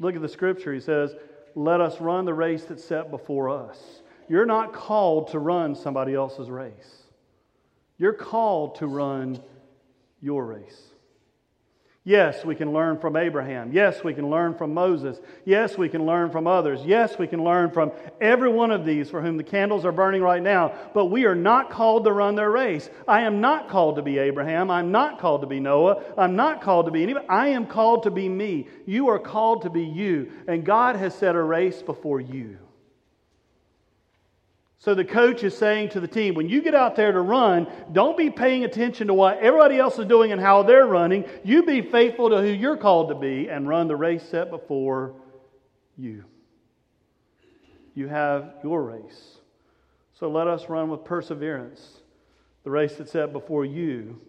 Look 0.00 0.16
at 0.16 0.22
the 0.22 0.28
scripture. 0.28 0.74
He 0.74 0.80
says, 0.80 1.14
Let 1.54 1.80
us 1.80 2.00
run 2.00 2.24
the 2.24 2.34
race 2.34 2.64
that's 2.64 2.84
set 2.84 3.12
before 3.12 3.50
us. 3.50 4.02
You're 4.28 4.46
not 4.46 4.72
called 4.72 5.28
to 5.28 5.38
run 5.38 5.76
somebody 5.76 6.14
else's 6.14 6.50
race, 6.50 7.04
you're 7.98 8.12
called 8.12 8.74
to 8.76 8.88
run 8.88 9.40
your 10.20 10.44
race. 10.44 10.82
Yes, 12.08 12.44
we 12.44 12.54
can 12.54 12.72
learn 12.72 13.00
from 13.00 13.16
Abraham. 13.16 13.72
Yes, 13.72 14.04
we 14.04 14.14
can 14.14 14.30
learn 14.30 14.54
from 14.54 14.72
Moses. 14.72 15.18
Yes, 15.44 15.76
we 15.76 15.88
can 15.88 16.06
learn 16.06 16.30
from 16.30 16.46
others. 16.46 16.78
Yes, 16.84 17.18
we 17.18 17.26
can 17.26 17.42
learn 17.42 17.72
from 17.72 17.90
every 18.20 18.48
one 18.48 18.70
of 18.70 18.84
these 18.84 19.10
for 19.10 19.20
whom 19.20 19.36
the 19.36 19.42
candles 19.42 19.84
are 19.84 19.90
burning 19.90 20.22
right 20.22 20.40
now. 20.40 20.72
But 20.94 21.06
we 21.06 21.24
are 21.24 21.34
not 21.34 21.68
called 21.68 22.04
to 22.04 22.12
run 22.12 22.36
their 22.36 22.48
race. 22.48 22.88
I 23.08 23.22
am 23.22 23.40
not 23.40 23.68
called 23.68 23.96
to 23.96 24.02
be 24.02 24.18
Abraham. 24.18 24.70
I'm 24.70 24.92
not 24.92 25.18
called 25.18 25.40
to 25.40 25.48
be 25.48 25.58
Noah. 25.58 26.00
I'm 26.16 26.36
not 26.36 26.62
called 26.62 26.86
to 26.86 26.92
be 26.92 27.02
anybody. 27.02 27.26
I 27.28 27.48
am 27.48 27.66
called 27.66 28.04
to 28.04 28.12
be 28.12 28.28
me. 28.28 28.68
You 28.86 29.08
are 29.08 29.18
called 29.18 29.62
to 29.62 29.70
be 29.70 29.82
you. 29.82 30.30
And 30.46 30.64
God 30.64 30.94
has 30.94 31.12
set 31.12 31.34
a 31.34 31.42
race 31.42 31.82
before 31.82 32.20
you. 32.20 32.58
So 34.78 34.94
the 34.94 35.04
coach 35.04 35.42
is 35.42 35.56
saying 35.56 35.90
to 35.90 36.00
the 36.00 36.08
team, 36.08 36.34
when 36.34 36.48
you 36.48 36.60
get 36.60 36.74
out 36.74 36.96
there 36.96 37.10
to 37.10 37.20
run, 37.20 37.66
don't 37.92 38.16
be 38.16 38.30
paying 38.30 38.64
attention 38.64 39.06
to 39.06 39.14
what 39.14 39.38
everybody 39.38 39.78
else 39.78 39.98
is 39.98 40.06
doing 40.06 40.32
and 40.32 40.40
how 40.40 40.62
they're 40.62 40.86
running. 40.86 41.24
You 41.44 41.64
be 41.64 41.80
faithful 41.80 42.30
to 42.30 42.40
who 42.42 42.48
you're 42.48 42.76
called 42.76 43.08
to 43.08 43.14
be 43.14 43.48
and 43.48 43.66
run 43.66 43.88
the 43.88 43.96
race 43.96 44.22
set 44.22 44.50
before 44.50 45.14
you. 45.96 46.24
You 47.94 48.08
have 48.08 48.54
your 48.62 48.82
race. 48.82 49.38
So 50.12 50.30
let 50.30 50.46
us 50.46 50.68
run 50.68 50.90
with 50.90 51.04
perseverance 51.04 52.00
the 52.64 52.70
race 52.70 52.96
that's 52.96 53.12
set 53.12 53.32
before 53.32 53.64
you. 53.64 54.20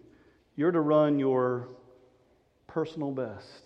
You're 0.56 0.72
to 0.72 0.82
run 0.82 1.18
your 1.18 1.70
personal 2.68 3.12
best. 3.12 3.64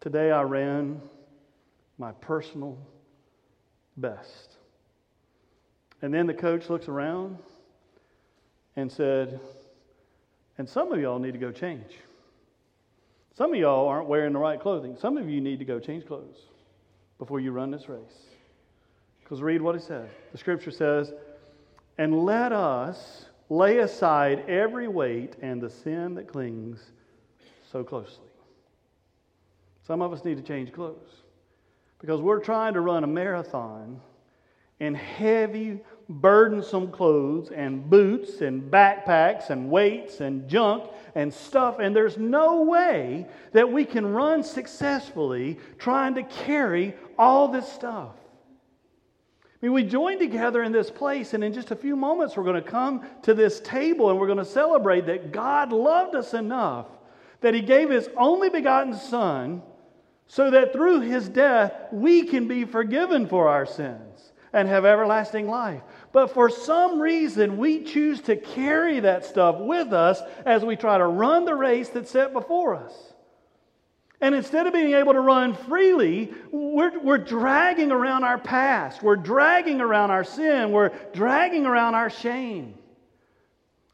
Today 0.00 0.30
I 0.30 0.42
ran 0.42 1.02
my 1.98 2.12
personal 2.12 2.78
best. 3.96 4.57
And 6.02 6.14
then 6.14 6.26
the 6.26 6.34
coach 6.34 6.70
looks 6.70 6.88
around 6.88 7.38
and 8.76 8.90
said, 8.90 9.40
And 10.56 10.68
some 10.68 10.92
of 10.92 11.00
y'all 11.00 11.18
need 11.18 11.32
to 11.32 11.38
go 11.38 11.50
change. 11.50 11.98
Some 13.36 13.52
of 13.52 13.58
y'all 13.58 13.88
aren't 13.88 14.08
wearing 14.08 14.32
the 14.32 14.38
right 14.38 14.60
clothing. 14.60 14.96
Some 15.00 15.16
of 15.16 15.28
you 15.28 15.40
need 15.40 15.58
to 15.58 15.64
go 15.64 15.78
change 15.78 16.06
clothes 16.06 16.38
before 17.18 17.40
you 17.40 17.52
run 17.52 17.70
this 17.70 17.88
race. 17.88 18.26
Because 19.22 19.42
read 19.42 19.60
what 19.60 19.74
it 19.74 19.82
says. 19.82 20.08
The 20.32 20.38
scripture 20.38 20.70
says, 20.70 21.12
And 21.98 22.24
let 22.24 22.52
us 22.52 23.26
lay 23.48 23.78
aside 23.78 24.44
every 24.48 24.88
weight 24.88 25.34
and 25.42 25.60
the 25.60 25.70
sin 25.70 26.14
that 26.14 26.28
clings 26.28 26.80
so 27.70 27.84
closely. 27.84 28.24
Some 29.86 30.02
of 30.02 30.12
us 30.12 30.24
need 30.24 30.36
to 30.36 30.42
change 30.42 30.72
clothes 30.72 31.22
because 31.98 32.20
we're 32.20 32.40
trying 32.40 32.74
to 32.74 32.80
run 32.80 33.04
a 33.04 33.06
marathon 33.06 34.00
in 34.80 34.94
heavy, 34.94 35.80
burdensome 36.08 36.90
clothes 36.90 37.50
and 37.50 37.88
boots 37.90 38.40
and 38.40 38.70
backpacks 38.70 39.50
and 39.50 39.70
weights 39.70 40.20
and 40.20 40.48
junk 40.48 40.84
and 41.14 41.32
stuff. 41.32 41.78
And 41.80 41.94
there's 41.94 42.16
no 42.16 42.62
way 42.62 43.26
that 43.52 43.70
we 43.70 43.84
can 43.84 44.06
run 44.06 44.42
successfully 44.42 45.58
trying 45.78 46.14
to 46.14 46.22
carry 46.22 46.94
all 47.18 47.48
this 47.48 47.70
stuff. 47.70 48.14
I 49.60 49.66
mean, 49.66 49.72
we 49.72 49.82
join 49.82 50.20
together 50.20 50.62
in 50.62 50.70
this 50.70 50.88
place, 50.88 51.34
and 51.34 51.42
in 51.42 51.52
just 51.52 51.72
a 51.72 51.76
few 51.76 51.96
moments, 51.96 52.36
we're 52.36 52.44
going 52.44 52.62
to 52.62 52.70
come 52.70 53.04
to 53.22 53.34
this 53.34 53.58
table 53.60 54.08
and 54.08 54.18
we're 54.18 54.28
going 54.28 54.38
to 54.38 54.44
celebrate 54.44 55.06
that 55.06 55.32
God 55.32 55.72
loved 55.72 56.14
us 56.14 56.32
enough 56.32 56.86
that 57.40 57.54
He 57.54 57.60
gave 57.60 57.90
His 57.90 58.08
only 58.16 58.50
begotten 58.50 58.94
Son 58.94 59.62
so 60.28 60.50
that 60.52 60.72
through 60.72 61.00
His 61.00 61.28
death 61.28 61.72
we 61.90 62.22
can 62.22 62.46
be 62.46 62.64
forgiven 62.64 63.26
for 63.26 63.48
our 63.48 63.66
sins 63.66 64.07
and 64.52 64.68
have 64.68 64.84
everlasting 64.84 65.48
life. 65.48 65.82
But 66.12 66.32
for 66.32 66.48
some 66.48 67.00
reason, 67.00 67.58
we 67.58 67.84
choose 67.84 68.20
to 68.22 68.36
carry 68.36 69.00
that 69.00 69.24
stuff 69.24 69.58
with 69.58 69.92
us 69.92 70.20
as 70.46 70.64
we 70.64 70.76
try 70.76 70.98
to 70.98 71.06
run 71.06 71.44
the 71.44 71.54
race 71.54 71.88
that's 71.88 72.10
set 72.10 72.32
before 72.32 72.74
us. 72.74 72.92
And 74.20 74.34
instead 74.34 74.66
of 74.66 74.72
being 74.72 74.94
able 74.94 75.12
to 75.12 75.20
run 75.20 75.54
freely, 75.54 76.32
we're, 76.50 76.98
we're 76.98 77.18
dragging 77.18 77.92
around 77.92 78.24
our 78.24 78.38
past. 78.38 79.02
We're 79.02 79.16
dragging 79.16 79.80
around 79.80 80.10
our 80.10 80.24
sin. 80.24 80.72
We're 80.72 80.90
dragging 81.12 81.66
around 81.66 81.94
our 81.94 82.10
shame. 82.10 82.77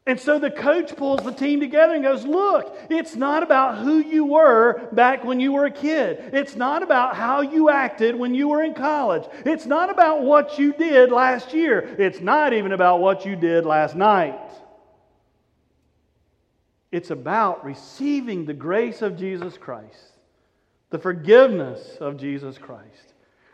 And 0.07 0.19
so 0.19 0.37
the 0.37 0.51
coach 0.51 0.95
pulls 0.95 1.23
the 1.23 1.31
team 1.31 1.59
together 1.59 1.95
and 1.95 2.03
goes, 2.03 2.25
Look, 2.25 2.77
it's 2.91 3.15
not 3.15 3.41
about 3.41 3.79
who 3.79 3.97
you 3.97 4.25
were 4.25 4.87
back 4.91 5.23
when 5.23 5.39
you 5.39 5.51
were 5.51 5.65
a 5.65 5.71
kid. 5.71 6.29
It's 6.31 6.55
not 6.55 6.83
about 6.83 7.15
how 7.15 7.41
you 7.41 7.71
acted 7.71 8.15
when 8.15 8.35
you 8.35 8.49
were 8.49 8.63
in 8.63 8.75
college. 8.75 9.23
It's 9.45 9.65
not 9.65 9.89
about 9.89 10.21
what 10.21 10.59
you 10.59 10.73
did 10.73 11.11
last 11.11 11.53
year. 11.53 11.95
It's 11.97 12.19
not 12.19 12.53
even 12.53 12.71
about 12.71 12.99
what 12.99 13.25
you 13.25 13.35
did 13.35 13.65
last 13.65 13.95
night. 13.95 14.39
It's 16.91 17.09
about 17.09 17.65
receiving 17.65 18.45
the 18.45 18.53
grace 18.53 19.01
of 19.01 19.17
Jesus 19.17 19.57
Christ, 19.57 20.13
the 20.91 20.99
forgiveness 20.99 21.97
of 21.99 22.17
Jesus 22.17 22.59
Christ, 22.59 23.13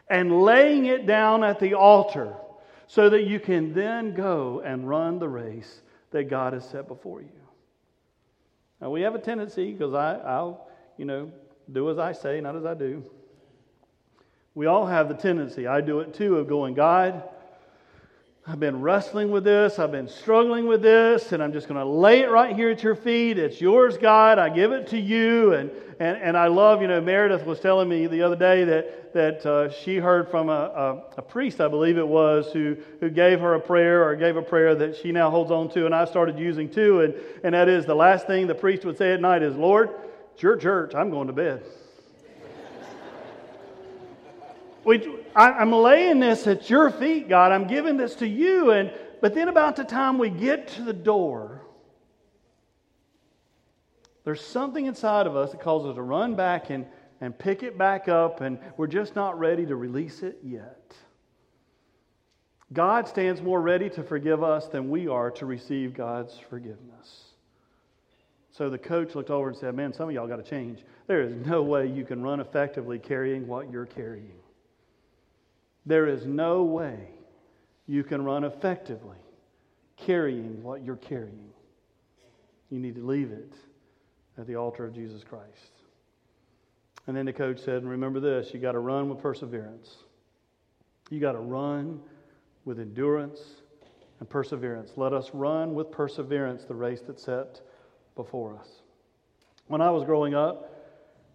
and 0.09 0.43
laying 0.43 0.85
it 0.85 1.07
down 1.07 1.45
at 1.45 1.61
the 1.61 1.75
altar 1.75 2.33
so 2.87 3.09
that 3.09 3.23
you 3.23 3.39
can 3.39 3.73
then 3.73 4.13
go 4.13 4.61
and 4.65 4.87
run 4.87 5.17
the 5.17 5.29
race 5.29 5.81
that 6.11 6.29
God 6.29 6.53
has 6.53 6.67
set 6.67 6.87
before 6.87 7.21
you. 7.21 7.29
Now, 8.79 8.89
we 8.89 9.01
have 9.01 9.15
a 9.15 9.19
tendency, 9.19 9.71
because 9.71 9.93
I'll, 9.93 10.67
you 10.97 11.05
know, 11.05 11.31
do 11.71 11.89
as 11.89 11.99
I 11.99 12.11
say, 12.11 12.41
not 12.41 12.55
as 12.55 12.65
I 12.65 12.73
do. 12.73 13.03
We 14.53 14.65
all 14.65 14.85
have 14.85 15.07
the 15.07 15.13
tendency, 15.13 15.67
I 15.67 15.81
do 15.81 15.99
it 16.01 16.13
too, 16.13 16.37
of 16.37 16.47
going, 16.47 16.73
God, 16.73 17.23
I've 18.47 18.59
been 18.59 18.81
wrestling 18.81 19.29
with 19.29 19.43
this. 19.43 19.77
I've 19.77 19.91
been 19.91 20.07
struggling 20.07 20.65
with 20.65 20.81
this, 20.81 21.31
and 21.31 21.43
I'm 21.43 21.53
just 21.53 21.67
going 21.67 21.79
to 21.79 21.85
lay 21.85 22.21
it 22.21 22.31
right 22.31 22.55
here 22.55 22.71
at 22.71 22.81
your 22.81 22.95
feet. 22.95 23.37
It's 23.37 23.61
yours, 23.61 23.99
God. 23.99 24.39
I 24.39 24.49
give 24.49 24.71
it 24.71 24.87
to 24.87 24.99
you. 24.99 25.53
And, 25.53 25.69
and, 25.99 26.17
and 26.17 26.35
I 26.35 26.47
love, 26.47 26.81
you 26.81 26.87
know, 26.87 26.99
Meredith 26.99 27.45
was 27.45 27.59
telling 27.59 27.87
me 27.87 28.07
the 28.07 28.23
other 28.23 28.35
day 28.35 28.63
that, 28.63 29.13
that 29.13 29.45
uh, 29.45 29.69
she 29.69 29.97
heard 29.97 30.27
from 30.31 30.49
a, 30.49 30.51
a, 30.51 31.03
a, 31.17 31.21
priest, 31.21 31.61
I 31.61 31.67
believe 31.67 31.99
it 31.99 32.07
was, 32.07 32.51
who, 32.51 32.77
who 32.99 33.11
gave 33.11 33.39
her 33.41 33.53
a 33.53 33.59
prayer 33.59 34.03
or 34.03 34.15
gave 34.15 34.37
a 34.37 34.41
prayer 34.41 34.73
that 34.73 34.95
she 34.95 35.11
now 35.11 35.29
holds 35.29 35.51
on 35.51 35.69
to, 35.73 35.85
and 35.85 35.93
I 35.93 36.05
started 36.05 36.39
using 36.39 36.67
too. 36.67 37.01
And, 37.01 37.13
and 37.43 37.53
that 37.53 37.69
is 37.69 37.85
the 37.85 37.93
last 37.93 38.25
thing 38.25 38.47
the 38.47 38.55
priest 38.55 38.85
would 38.85 38.97
say 38.97 39.13
at 39.13 39.21
night 39.21 39.43
is, 39.43 39.55
Lord, 39.55 39.91
it's 40.33 40.41
your 40.41 40.57
church. 40.57 40.95
I'm 40.95 41.11
going 41.11 41.27
to 41.27 41.33
bed. 41.33 41.63
we, 44.83 45.20
I, 45.35 45.61
am 45.61 45.71
laying 45.71 46.19
this 46.19 46.47
at 46.47 46.69
your 46.69 46.89
feet, 46.89 47.29
God. 47.29 47.51
I'm 47.51 47.67
giving 47.67 47.97
this 47.97 48.15
to 48.15 48.27
you. 48.27 48.71
And, 48.71 48.91
but 49.21 49.33
then, 49.33 49.47
about 49.47 49.75
the 49.75 49.83
time 49.83 50.17
we 50.17 50.29
get 50.29 50.67
to 50.69 50.83
the 50.83 50.93
door, 50.93 51.61
there's 54.23 54.45
something 54.45 54.85
inside 54.85 55.27
of 55.27 55.35
us 55.35 55.51
that 55.51 55.61
causes 55.61 55.89
us 55.89 55.95
to 55.95 56.01
run 56.01 56.35
back 56.35 56.69
and, 56.69 56.85
and 57.21 57.37
pick 57.37 57.63
it 57.63 57.77
back 57.77 58.07
up, 58.07 58.41
and 58.41 58.59
we're 58.77 58.87
just 58.87 59.15
not 59.15 59.39
ready 59.39 59.65
to 59.65 59.75
release 59.75 60.21
it 60.21 60.39
yet. 60.43 60.93
God 62.73 63.07
stands 63.07 63.41
more 63.41 63.61
ready 63.61 63.89
to 63.91 64.03
forgive 64.03 64.43
us 64.43 64.67
than 64.67 64.89
we 64.89 65.07
are 65.07 65.31
to 65.31 65.45
receive 65.45 65.93
God's 65.93 66.37
forgiveness. 66.49 67.31
So 68.51 68.69
the 68.69 68.77
coach 68.77 69.15
looked 69.15 69.29
over 69.29 69.49
and 69.49 69.57
said, 69.57 69.75
Man, 69.75 69.93
some 69.93 70.07
of 70.07 70.15
y'all 70.15 70.27
got 70.27 70.37
to 70.37 70.49
change. 70.49 70.79
There 71.07 71.21
is 71.21 71.33
no 71.45 71.63
way 71.63 71.87
you 71.87 72.05
can 72.05 72.21
run 72.21 72.39
effectively 72.39 72.99
carrying 72.99 73.47
what 73.47 73.71
you're 73.71 73.85
carrying. 73.85 74.40
There 75.85 76.07
is 76.07 76.25
no 76.25 76.63
way 76.63 77.09
you 77.87 78.03
can 78.03 78.23
run 78.23 78.43
effectively 78.43 79.17
carrying 79.97 80.61
what 80.63 80.83
you're 80.83 80.95
carrying. 80.95 81.49
You 82.69 82.79
need 82.79 82.95
to 82.95 83.05
leave 83.05 83.31
it 83.31 83.53
at 84.37 84.47
the 84.47 84.55
altar 84.55 84.85
of 84.85 84.93
Jesus 84.93 85.23
Christ. 85.23 85.71
And 87.07 87.17
then 87.17 87.25
the 87.25 87.33
coach 87.33 87.59
said, 87.59 87.83
Remember 87.83 88.19
this, 88.19 88.53
you 88.53 88.59
got 88.59 88.73
to 88.73 88.79
run 88.79 89.09
with 89.09 89.19
perseverance. 89.19 89.97
You 91.09 91.19
got 91.19 91.33
to 91.33 91.39
run 91.39 91.99
with 92.63 92.79
endurance 92.79 93.39
and 94.19 94.29
perseverance. 94.29 94.91
Let 94.95 95.13
us 95.13 95.31
run 95.33 95.73
with 95.73 95.91
perseverance 95.91 96.63
the 96.63 96.75
race 96.75 97.01
that's 97.05 97.23
set 97.23 97.59
before 98.15 98.55
us. 98.55 98.67
When 99.67 99.81
I 99.81 99.89
was 99.89 100.03
growing 100.03 100.35
up, 100.35 100.67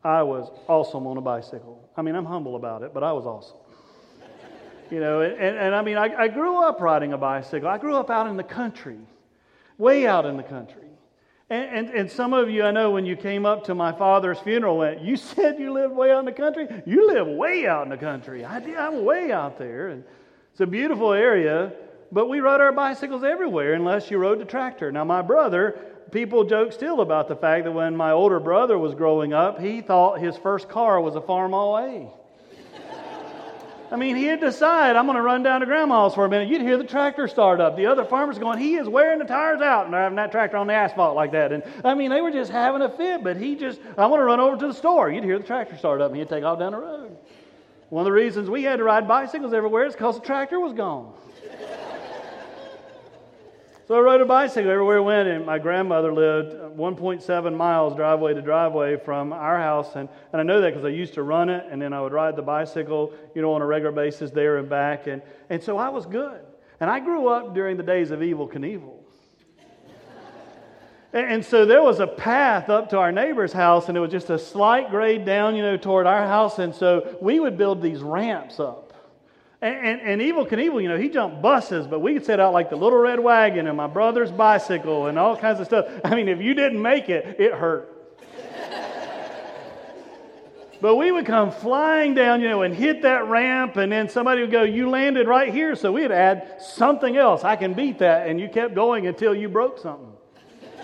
I 0.04 0.22
was 0.22 0.50
awesome 0.68 1.06
on 1.06 1.16
a 1.16 1.20
bicycle. 1.20 1.90
I 1.96 2.02
mean, 2.02 2.14
I'm 2.14 2.24
humble 2.24 2.54
about 2.54 2.82
it, 2.82 2.94
but 2.94 3.02
I 3.02 3.12
was 3.12 3.26
awesome. 3.26 3.58
You 4.90 5.00
know, 5.00 5.20
and, 5.20 5.56
and 5.56 5.74
I 5.74 5.82
mean, 5.82 5.96
I, 5.96 6.14
I 6.14 6.28
grew 6.28 6.62
up 6.62 6.80
riding 6.80 7.12
a 7.12 7.18
bicycle. 7.18 7.68
I 7.68 7.78
grew 7.78 7.96
up 7.96 8.10
out 8.10 8.28
in 8.28 8.36
the 8.36 8.44
country, 8.44 8.98
way 9.78 10.06
out 10.06 10.26
in 10.26 10.36
the 10.36 10.42
country. 10.42 10.86
And, 11.48 11.70
and, 11.76 11.90
and, 11.90 12.10
some 12.10 12.32
of 12.32 12.50
you, 12.50 12.64
I 12.64 12.72
know, 12.72 12.90
when 12.90 13.06
you 13.06 13.14
came 13.14 13.46
up 13.46 13.64
to 13.64 13.74
my 13.74 13.92
father's 13.92 14.38
funeral, 14.40 14.78
went, 14.78 15.02
You 15.02 15.16
said 15.16 15.58
you 15.60 15.72
lived 15.72 15.94
way 15.94 16.10
out 16.10 16.20
in 16.20 16.24
the 16.24 16.32
country? 16.32 16.66
You 16.86 17.06
live 17.06 17.26
way 17.28 17.66
out 17.66 17.84
in 17.84 17.88
the 17.88 17.96
country. 17.96 18.44
I 18.44 18.58
did. 18.58 18.76
I'm 18.76 19.04
way 19.04 19.30
out 19.30 19.58
there. 19.58 19.88
And 19.88 20.04
it's 20.50 20.60
a 20.60 20.66
beautiful 20.66 21.12
area, 21.12 21.72
but 22.10 22.28
we 22.28 22.40
rode 22.40 22.60
our 22.60 22.72
bicycles 22.72 23.22
everywhere 23.22 23.74
unless 23.74 24.10
you 24.10 24.18
rode 24.18 24.40
the 24.40 24.44
tractor. 24.44 24.90
Now, 24.90 25.04
my 25.04 25.22
brother, 25.22 25.78
people 26.10 26.44
joke 26.44 26.72
still 26.72 27.00
about 27.00 27.28
the 27.28 27.36
fact 27.36 27.64
that 27.64 27.72
when 27.72 27.96
my 27.96 28.10
older 28.10 28.40
brother 28.40 28.78
was 28.78 28.94
growing 28.94 29.32
up, 29.32 29.60
he 29.60 29.82
thought 29.82 30.18
his 30.18 30.36
first 30.36 30.68
car 30.68 31.00
was 31.00 31.14
a 31.14 31.20
Farmall 31.20 31.80
A. 31.80 32.25
I 33.90 33.96
mean, 33.96 34.16
he'd 34.16 34.40
decide, 34.40 34.96
I'm 34.96 35.06
going 35.06 35.16
to 35.16 35.22
run 35.22 35.42
down 35.42 35.60
to 35.60 35.66
grandma's 35.66 36.14
for 36.14 36.24
a 36.24 36.28
minute. 36.28 36.48
You'd 36.48 36.62
hear 36.62 36.76
the 36.76 36.84
tractor 36.84 37.28
start 37.28 37.60
up. 37.60 37.76
The 37.76 37.86
other 37.86 38.04
farmers 38.04 38.38
going, 38.38 38.58
he 38.58 38.74
is 38.74 38.88
wearing 38.88 39.18
the 39.18 39.24
tires 39.24 39.60
out 39.60 39.84
and 39.84 39.92
driving 39.92 40.16
that 40.16 40.32
tractor 40.32 40.56
on 40.56 40.66
the 40.66 40.72
asphalt 40.72 41.14
like 41.14 41.32
that. 41.32 41.52
And 41.52 41.62
I 41.84 41.94
mean, 41.94 42.10
they 42.10 42.20
were 42.20 42.32
just 42.32 42.50
having 42.50 42.82
a 42.82 42.88
fit, 42.88 43.22
but 43.22 43.36
he 43.36 43.54
just, 43.54 43.80
I 43.96 44.06
want 44.06 44.20
to 44.20 44.24
run 44.24 44.40
over 44.40 44.56
to 44.56 44.66
the 44.66 44.74
store. 44.74 45.10
You'd 45.10 45.24
hear 45.24 45.38
the 45.38 45.44
tractor 45.44 45.76
start 45.76 46.00
up 46.00 46.10
and 46.10 46.18
he'd 46.18 46.28
take 46.28 46.42
off 46.42 46.58
down 46.58 46.72
the 46.72 46.78
road. 46.78 47.16
One 47.90 48.00
of 48.00 48.06
the 48.06 48.12
reasons 48.12 48.50
we 48.50 48.64
had 48.64 48.78
to 48.78 48.84
ride 48.84 49.06
bicycles 49.06 49.52
everywhere 49.52 49.86
is 49.86 49.92
because 49.92 50.18
the 50.18 50.26
tractor 50.26 50.58
was 50.58 50.72
gone. 50.72 51.12
So 53.86 53.94
I 53.94 54.00
rode 54.00 54.20
a 54.20 54.26
bicycle 54.26 54.68
everywhere 54.68 54.96
I 54.96 55.00
went, 55.00 55.28
and 55.28 55.46
my 55.46 55.60
grandmother 55.60 56.12
lived 56.12 56.54
1.7 56.76 57.56
miles 57.56 57.94
driveway 57.94 58.34
to 58.34 58.42
driveway 58.42 58.96
from 58.96 59.32
our 59.32 59.58
house. 59.58 59.94
And, 59.94 60.08
and 60.32 60.40
I 60.40 60.42
know 60.42 60.60
that 60.60 60.70
because 60.70 60.84
I 60.84 60.88
used 60.88 61.14
to 61.14 61.22
run 61.22 61.48
it, 61.48 61.64
and 61.70 61.80
then 61.80 61.92
I 61.92 62.00
would 62.00 62.12
ride 62.12 62.34
the 62.34 62.42
bicycle, 62.42 63.14
you 63.36 63.42
know, 63.42 63.52
on 63.52 63.62
a 63.62 63.66
regular 63.66 63.92
basis 63.92 64.32
there 64.32 64.56
and 64.56 64.68
back. 64.68 65.06
And, 65.06 65.22
and 65.50 65.62
so 65.62 65.78
I 65.78 65.90
was 65.90 66.04
good. 66.04 66.40
And 66.80 66.90
I 66.90 66.98
grew 66.98 67.28
up 67.28 67.54
during 67.54 67.76
the 67.76 67.84
days 67.84 68.10
of 68.10 68.18
Evel 68.18 68.52
Knievel. 68.52 68.96
and, 71.12 71.34
and 71.34 71.44
so 71.44 71.64
there 71.64 71.84
was 71.84 72.00
a 72.00 72.08
path 72.08 72.68
up 72.68 72.90
to 72.90 72.98
our 72.98 73.12
neighbor's 73.12 73.52
house, 73.52 73.86
and 73.86 73.96
it 73.96 74.00
was 74.00 74.10
just 74.10 74.30
a 74.30 74.38
slight 74.38 74.90
grade 74.90 75.24
down, 75.24 75.54
you 75.54 75.62
know, 75.62 75.76
toward 75.76 76.08
our 76.08 76.26
house. 76.26 76.58
And 76.58 76.74
so 76.74 77.16
we 77.22 77.38
would 77.38 77.56
build 77.56 77.82
these 77.82 78.02
ramps 78.02 78.58
up. 78.58 78.85
And, 79.62 80.00
and, 80.00 80.20
and, 80.20 80.20
Knievel, 80.20 80.82
you 80.82 80.88
know, 80.88 80.98
he 80.98 81.08
jumped 81.08 81.40
buses, 81.40 81.86
but 81.86 82.00
we 82.00 82.12
could 82.12 82.26
set 82.26 82.40
out 82.40 82.52
like 82.52 82.68
the 82.68 82.76
little 82.76 82.98
red 82.98 83.18
wagon 83.18 83.66
and 83.66 83.76
my 83.76 83.86
brother's 83.86 84.30
bicycle 84.30 85.06
and 85.06 85.18
all 85.18 85.36
kinds 85.36 85.60
of 85.60 85.66
stuff. 85.66 85.86
I 86.04 86.14
mean, 86.14 86.28
if 86.28 86.42
you 86.42 86.52
didn't 86.52 86.80
make 86.80 87.08
it, 87.08 87.40
it 87.40 87.54
hurt. 87.54 87.90
but 90.82 90.96
we 90.96 91.10
would 91.10 91.24
come 91.24 91.50
flying 91.50 92.12
down, 92.12 92.42
you 92.42 92.50
know, 92.50 92.62
and 92.62 92.74
hit 92.74 93.00
that 93.02 93.28
ramp, 93.28 93.76
and 93.76 93.90
then 93.90 94.10
somebody 94.10 94.42
would 94.42 94.50
go, 94.50 94.62
You 94.62 94.90
landed 94.90 95.26
right 95.26 95.52
here. 95.52 95.74
So 95.74 95.90
we'd 95.90 96.12
add 96.12 96.60
something 96.60 97.16
else. 97.16 97.42
I 97.42 97.56
can 97.56 97.72
beat 97.72 98.00
that. 98.00 98.28
And 98.28 98.38
you 98.38 98.50
kept 98.50 98.74
going 98.74 99.06
until 99.06 99.34
you 99.34 99.48
broke 99.48 99.78
something. 99.78 100.12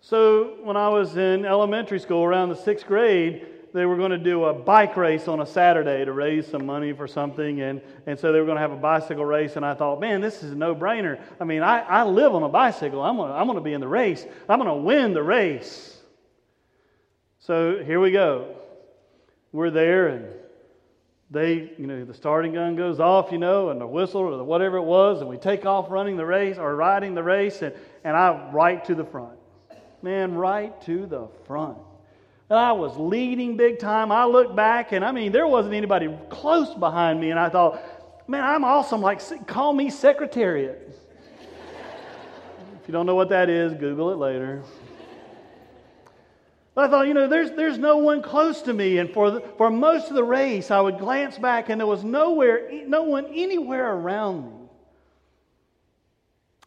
so 0.00 0.56
when 0.64 0.76
I 0.76 0.88
was 0.88 1.16
in 1.16 1.46
elementary 1.46 2.00
school, 2.00 2.24
around 2.24 2.48
the 2.48 2.56
sixth 2.56 2.86
grade, 2.86 3.46
they 3.72 3.86
were 3.86 3.96
going 3.96 4.10
to 4.10 4.18
do 4.18 4.44
a 4.44 4.52
bike 4.52 4.96
race 4.96 5.28
on 5.28 5.40
a 5.40 5.46
Saturday 5.46 6.04
to 6.04 6.12
raise 6.12 6.46
some 6.46 6.66
money 6.66 6.92
for 6.92 7.08
something. 7.08 7.60
And, 7.62 7.80
and 8.06 8.18
so 8.18 8.30
they 8.30 8.38
were 8.38 8.44
going 8.44 8.56
to 8.56 8.60
have 8.60 8.72
a 8.72 8.76
bicycle 8.76 9.24
race. 9.24 9.56
And 9.56 9.64
I 9.64 9.74
thought, 9.74 9.98
man, 9.98 10.20
this 10.20 10.42
is 10.42 10.52
a 10.52 10.54
no 10.54 10.74
brainer. 10.74 11.20
I 11.40 11.44
mean, 11.44 11.62
I, 11.62 11.80
I 11.80 12.04
live 12.04 12.34
on 12.34 12.42
a 12.42 12.48
bicycle. 12.48 13.00
I'm 13.00 13.16
going 13.16 13.30
to, 13.30 13.34
I'm 13.34 13.46
going 13.46 13.56
to 13.56 13.64
be 13.64 13.72
in 13.72 13.80
the 13.80 13.88
race. 13.88 14.26
I'm 14.48 14.58
going 14.58 14.68
to 14.68 14.82
win 14.82 15.14
the 15.14 15.22
race. 15.22 15.98
So 17.38 17.82
here 17.82 17.98
we 17.98 18.10
go. 18.10 18.56
We're 19.52 19.70
there, 19.70 20.08
and 20.08 20.26
they, 21.30 21.72
you 21.76 21.86
know, 21.86 22.04
the 22.04 22.14
starting 22.14 22.52
gun 22.52 22.76
goes 22.76 23.00
off, 23.00 23.32
you 23.32 23.38
know, 23.38 23.70
and 23.70 23.80
the 23.80 23.86
whistle 23.86 24.20
or 24.20 24.44
whatever 24.44 24.76
it 24.76 24.84
was, 24.84 25.20
and 25.20 25.28
we 25.28 25.36
take 25.38 25.66
off 25.66 25.90
running 25.90 26.16
the 26.16 26.24
race 26.24 26.56
or 26.56 26.74
riding 26.76 27.14
the 27.14 27.22
race, 27.22 27.60
and, 27.60 27.74
and 28.04 28.16
I 28.16 28.50
right 28.52 28.82
to 28.86 28.94
the 28.94 29.04
front. 29.04 29.38
Man, 30.02 30.34
right 30.34 30.80
to 30.82 31.04
the 31.06 31.28
front. 31.46 31.78
And 32.52 32.60
I 32.60 32.72
was 32.72 32.94
leading 32.98 33.56
big 33.56 33.78
time. 33.78 34.12
I 34.12 34.26
looked 34.26 34.54
back, 34.54 34.92
and 34.92 35.02
I 35.02 35.10
mean, 35.10 35.32
there 35.32 35.46
wasn't 35.46 35.74
anybody 35.74 36.14
close 36.28 36.74
behind 36.74 37.18
me. 37.18 37.30
And 37.30 37.40
I 37.40 37.48
thought, 37.48 37.82
man, 38.28 38.44
I'm 38.44 38.62
awesome. 38.62 39.00
Like, 39.00 39.46
call 39.46 39.72
me 39.72 39.88
Secretariat. 39.88 40.94
if 41.40 42.86
you 42.86 42.92
don't 42.92 43.06
know 43.06 43.14
what 43.14 43.30
that 43.30 43.48
is, 43.48 43.72
Google 43.72 44.10
it 44.10 44.18
later. 44.18 44.62
But 46.74 46.84
I 46.84 46.88
thought, 46.88 47.08
you 47.08 47.14
know, 47.14 47.26
there's, 47.26 47.52
there's 47.52 47.78
no 47.78 47.96
one 47.96 48.20
close 48.20 48.60
to 48.60 48.74
me. 48.74 48.98
And 48.98 49.10
for, 49.14 49.30
the, 49.30 49.40
for 49.56 49.70
most 49.70 50.10
of 50.10 50.14
the 50.14 50.22
race, 50.22 50.70
I 50.70 50.78
would 50.78 50.98
glance 50.98 51.38
back, 51.38 51.70
and 51.70 51.80
there 51.80 51.86
was 51.86 52.04
nowhere, 52.04 52.68
no 52.86 53.04
one 53.04 53.28
anywhere 53.32 53.94
around 53.94 54.44
me 54.44 54.68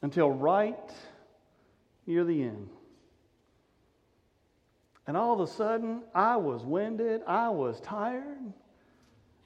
until 0.01 0.31
right 0.31 0.91
near 2.07 2.23
the 2.23 2.41
end. 2.41 2.69
And 5.07 5.15
all 5.15 5.33
of 5.33 5.39
a 5.39 5.47
sudden, 5.51 6.01
I 6.13 6.35
was 6.37 6.63
winded, 6.63 7.21
I 7.27 7.49
was 7.49 7.79
tired, 7.81 8.53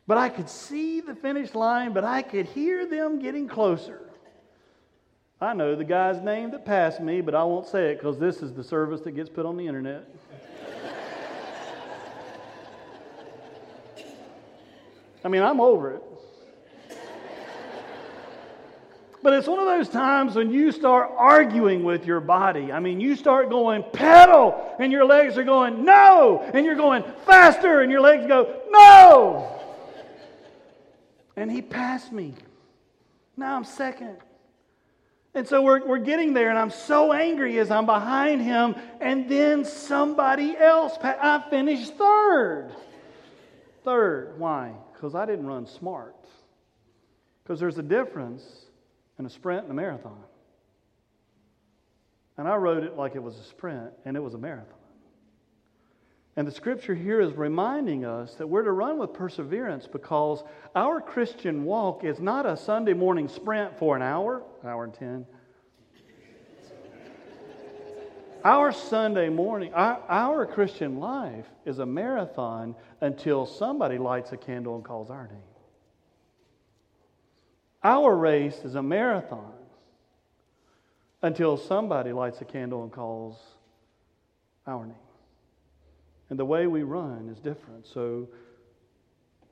but 0.08 0.17
I 0.17 0.30
could 0.30 0.50
see 0.50 1.02
the 1.02 1.15
finish 1.15 1.54
line, 1.54 1.93
but 1.93 2.06
I 2.06 2.22
could 2.22 2.45
hear 2.45 2.86
them 2.86 3.19
getting 3.19 3.48
closer. 3.48 4.10
I 5.41 5.54
know 5.54 5.76
the 5.76 5.84
guy's 5.86 6.22
name 6.22 6.52
that 6.52 6.65
passed 6.65 7.00
me, 7.00 7.22
but 7.22 7.36
I 7.36 7.43
won't 7.43 7.67
say 7.67 7.91
it 7.91 8.00
because 8.00 8.17
this 8.17 8.41
is 8.41 8.54
the 8.54 8.63
service 8.63 9.02
that 9.02 9.12
gets 9.12 9.30
put 9.30 9.45
on 9.45 9.58
the 9.58 9.67
internet. 9.67 10.10
I 15.24 15.28
mean, 15.28 15.41
I'm 15.41 15.62
over 15.62 15.91
it. 15.91 16.04
But 19.29 19.37
it's 19.37 19.47
one 19.47 19.59
of 19.59 19.67
those 19.67 19.89
times 19.89 20.33
when 20.33 20.49
you 20.49 20.71
start 20.71 21.11
arguing 21.15 21.83
with 21.83 22.03
your 22.07 22.19
body. 22.19 22.71
I 22.71 22.79
mean, 22.79 22.99
you 22.99 23.15
start 23.15 23.51
going 23.51 23.83
pedal, 23.93 24.75
and 24.79 24.91
your 24.91 25.05
legs 25.05 25.37
are 25.37 25.43
going 25.43 25.85
no, 25.85 26.41
and 26.51 26.65
you're 26.65 26.73
going 26.73 27.03
faster, 27.27 27.81
and 27.81 27.91
your 27.91 28.01
legs 28.01 28.25
go 28.25 28.59
no. 28.71 29.61
And 31.35 31.51
he 31.51 31.61
passed 31.61 32.11
me. 32.11 32.33
Now 33.37 33.55
I'm 33.55 33.65
second. 33.65 34.17
And 35.35 35.47
so 35.47 35.61
we're, 35.61 35.85
we're 35.85 35.99
getting 35.99 36.33
there, 36.33 36.49
and 36.49 36.57
I'm 36.57 36.71
so 36.71 37.13
angry 37.13 37.59
as 37.59 37.69
I'm 37.69 37.85
behind 37.85 38.41
him, 38.41 38.73
and 38.99 39.29
then 39.29 39.63
somebody 39.63 40.57
else. 40.57 40.97
I 41.03 41.43
finished 41.51 41.93
third. 41.99 42.71
Third. 43.85 44.39
Why? 44.39 44.73
Because 44.91 45.13
I 45.13 45.27
didn't 45.27 45.45
run 45.45 45.67
smart 45.67 46.15
Because 47.43 47.59
there's 47.59 47.77
a 47.77 47.83
difference 47.83 48.68
in 49.19 49.25
a 49.25 49.29
sprint 49.29 49.63
and 49.63 49.71
a 49.71 49.75
marathon. 49.75 50.23
And 52.38 52.47
I 52.47 52.55
rode 52.55 52.86
it 52.86 52.95
like 52.95 53.15
it 53.15 53.21
was 53.21 53.38
a 53.38 53.43
sprint, 53.43 53.91
and 54.05 54.15
it 54.15 54.21
was 54.21 54.34
a 54.34 54.38
marathon. 54.38 54.73
And 56.38 56.47
the 56.47 56.53
scripture 56.53 56.95
here 56.95 57.19
is 57.19 57.34
reminding 57.34 58.05
us 58.05 58.36
that 58.36 58.47
we're 58.47 58.63
to 58.63 58.71
run 58.71 58.97
with 58.97 59.13
perseverance 59.13 59.88
because 59.88 60.41
our 60.73 61.01
Christian 61.01 61.65
walk 61.65 62.05
is 62.05 62.21
not 62.21 62.45
a 62.45 62.55
Sunday 62.55 62.93
morning 62.93 63.27
sprint 63.27 63.77
for 63.77 63.97
an 63.97 64.01
hour, 64.01 64.41
hour 64.63 64.86
and 64.86 64.93
10. 64.93 65.25
Our 68.45 68.71
Sunday 68.71 69.27
morning, 69.27 69.73
our, 69.73 70.01
our 70.08 70.45
Christian 70.45 71.01
life 71.01 71.45
is 71.65 71.79
a 71.79 71.86
marathon 71.86 72.73
until 73.01 73.45
somebody 73.45 73.97
lights 73.97 74.32
a 74.32 74.38
candle 74.38 74.75
and 74.75 74.86
calls 74.86 75.10
our 75.10 75.27
name. 75.27 75.48
Our 77.83 78.15
race 78.15 78.57
is 78.65 78.75
a 78.75 78.83
marathon 78.83 79.53
until 81.21 81.57
somebody 81.57 82.11
lights 82.11 82.41
a 82.41 82.45
candle 82.45 82.83
and 82.83 82.91
calls 82.91 83.37
our 84.67 84.85
name. 84.85 84.95
And 86.29 86.37
the 86.37 86.45
way 86.45 86.67
we 86.67 86.83
run 86.83 87.29
is 87.31 87.39
different. 87.39 87.87
So 87.87 88.27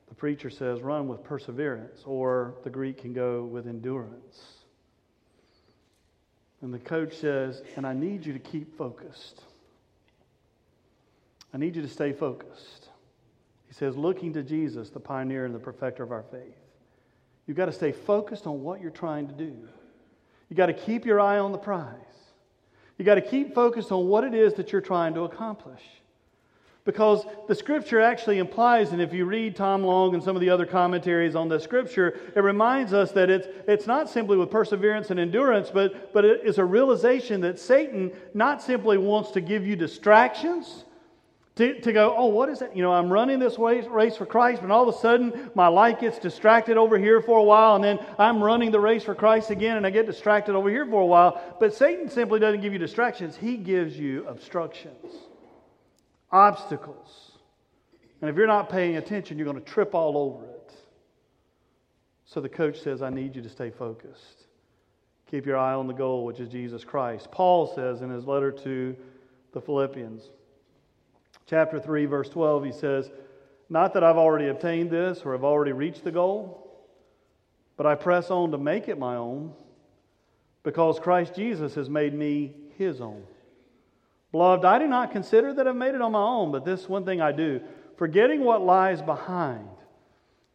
the 0.08 0.14
preacher 0.14 0.50
says, 0.50 0.80
run 0.80 1.08
with 1.08 1.22
perseverance, 1.24 2.02
or 2.06 2.54
the 2.64 2.70
Greek 2.70 2.98
can 2.98 3.12
go 3.12 3.44
with 3.44 3.66
endurance. 3.66 4.40
And 6.60 6.72
the 6.72 6.78
coach 6.78 7.14
says, 7.16 7.62
and 7.76 7.86
I 7.86 7.92
need 7.92 8.24
you 8.24 8.32
to 8.32 8.38
keep 8.38 8.76
focused. 8.76 9.42
I 11.52 11.58
need 11.58 11.76
you 11.76 11.82
to 11.82 11.88
stay 11.88 12.12
focused. 12.12 12.88
He 13.68 13.74
says, 13.74 13.96
looking 13.96 14.32
to 14.34 14.42
Jesus, 14.42 14.90
the 14.90 15.00
pioneer 15.00 15.44
and 15.44 15.54
the 15.54 15.58
perfecter 15.58 16.02
of 16.02 16.12
our 16.12 16.24
faith. 16.30 16.56
You've 17.48 17.56
got 17.56 17.66
to 17.66 17.72
stay 17.72 17.92
focused 17.92 18.46
on 18.46 18.62
what 18.62 18.80
you're 18.80 18.90
trying 18.90 19.26
to 19.26 19.32
do. 19.32 19.56
You've 20.48 20.56
got 20.56 20.66
to 20.66 20.74
keep 20.74 21.06
your 21.06 21.18
eye 21.18 21.38
on 21.38 21.50
the 21.50 21.58
prize. 21.58 21.94
You've 22.98 23.06
got 23.06 23.14
to 23.14 23.22
keep 23.22 23.54
focused 23.54 23.90
on 23.90 24.06
what 24.06 24.22
it 24.22 24.34
is 24.34 24.54
that 24.54 24.70
you're 24.70 24.82
trying 24.82 25.14
to 25.14 25.22
accomplish. 25.22 25.80
Because 26.84 27.24
the 27.48 27.54
scripture 27.54 28.00
actually 28.00 28.38
implies, 28.38 28.92
and 28.92 29.00
if 29.00 29.12
you 29.12 29.24
read 29.24 29.56
Tom 29.56 29.82
Long 29.82 30.14
and 30.14 30.22
some 30.22 30.36
of 30.36 30.40
the 30.40 30.50
other 30.50 30.66
commentaries 30.66 31.34
on 31.34 31.48
the 31.48 31.58
scripture, 31.58 32.18
it 32.34 32.40
reminds 32.40 32.92
us 32.92 33.12
that 33.12 33.30
it's, 33.30 33.46
it's 33.66 33.86
not 33.86 34.08
simply 34.08 34.36
with 34.36 34.50
perseverance 34.50 35.10
and 35.10 35.18
endurance, 35.18 35.70
but, 35.70 36.12
but 36.12 36.24
it 36.24 36.42
is 36.44 36.58
a 36.58 36.64
realization 36.64 37.40
that 37.42 37.58
Satan 37.58 38.12
not 38.34 38.62
simply 38.62 38.98
wants 38.98 39.30
to 39.32 39.40
give 39.40 39.66
you 39.66 39.74
distractions, 39.74 40.84
to, 41.58 41.80
to 41.80 41.92
go, 41.92 42.14
oh, 42.16 42.26
what 42.26 42.48
is 42.48 42.60
that? 42.60 42.76
You 42.76 42.84
know, 42.84 42.92
I'm 42.92 43.12
running 43.12 43.40
this 43.40 43.58
race, 43.58 44.16
for 44.16 44.24
Christ, 44.24 44.62
but 44.62 44.70
all 44.70 44.88
of 44.88 44.94
a 44.94 44.98
sudden 44.98 45.50
my 45.56 45.66
light 45.66 46.00
gets 46.00 46.20
distracted 46.20 46.76
over 46.76 46.96
here 46.96 47.20
for 47.20 47.36
a 47.36 47.42
while, 47.42 47.74
and 47.74 47.82
then 47.82 47.98
I'm 48.16 48.40
running 48.40 48.70
the 48.70 48.78
race 48.78 49.02
for 49.02 49.14
Christ 49.16 49.50
again, 49.50 49.76
and 49.76 49.84
I 49.84 49.90
get 49.90 50.06
distracted 50.06 50.54
over 50.54 50.70
here 50.70 50.86
for 50.86 51.00
a 51.00 51.06
while. 51.06 51.56
But 51.58 51.74
Satan 51.74 52.08
simply 52.08 52.38
doesn't 52.38 52.60
give 52.60 52.72
you 52.72 52.78
distractions, 52.78 53.36
he 53.36 53.56
gives 53.56 53.98
you 53.98 54.24
obstructions, 54.28 55.16
obstacles. 56.30 57.32
And 58.20 58.30
if 58.30 58.36
you're 58.36 58.46
not 58.46 58.70
paying 58.70 58.96
attention, 58.96 59.36
you're 59.36 59.44
going 59.44 59.62
to 59.62 59.70
trip 59.70 59.96
all 59.96 60.16
over 60.16 60.44
it. 60.44 60.72
So 62.24 62.40
the 62.40 62.48
coach 62.48 62.80
says, 62.80 63.02
I 63.02 63.10
need 63.10 63.34
you 63.34 63.42
to 63.42 63.48
stay 63.48 63.70
focused. 63.70 64.46
Keep 65.28 65.44
your 65.44 65.56
eye 65.56 65.74
on 65.74 65.88
the 65.88 65.92
goal, 65.92 66.24
which 66.24 66.38
is 66.38 66.48
Jesus 66.48 66.84
Christ. 66.84 67.32
Paul 67.32 67.72
says 67.74 68.02
in 68.02 68.10
his 68.10 68.26
letter 68.26 68.52
to 68.52 68.96
the 69.52 69.60
Philippians, 69.60 70.30
chapter 71.48 71.80
3, 71.80 72.04
verse 72.04 72.28
12, 72.28 72.64
he 72.64 72.72
says, 72.72 73.10
Not 73.68 73.94
that 73.94 74.04
I've 74.04 74.16
already 74.16 74.48
obtained 74.48 74.90
this 74.90 75.22
or 75.24 75.32
have 75.32 75.44
already 75.44 75.72
reached 75.72 76.04
the 76.04 76.12
goal, 76.12 76.64
but 77.76 77.86
I 77.86 77.94
press 77.94 78.30
on 78.30 78.50
to 78.52 78.58
make 78.58 78.88
it 78.88 78.98
my 78.98 79.16
own 79.16 79.52
because 80.62 81.00
Christ 81.00 81.34
Jesus 81.34 81.74
has 81.74 81.88
made 81.88 82.12
me 82.12 82.54
his 82.76 83.00
own. 83.00 83.22
Beloved, 84.30 84.64
I 84.64 84.78
do 84.78 84.86
not 84.86 85.10
consider 85.10 85.54
that 85.54 85.66
I've 85.66 85.74
made 85.74 85.94
it 85.94 86.02
on 86.02 86.12
my 86.12 86.22
own, 86.22 86.52
but 86.52 86.64
this 86.64 86.88
one 86.88 87.06
thing 87.06 87.20
I 87.20 87.32
do, 87.32 87.62
forgetting 87.96 88.44
what 88.44 88.62
lies 88.62 89.00
behind, 89.00 89.68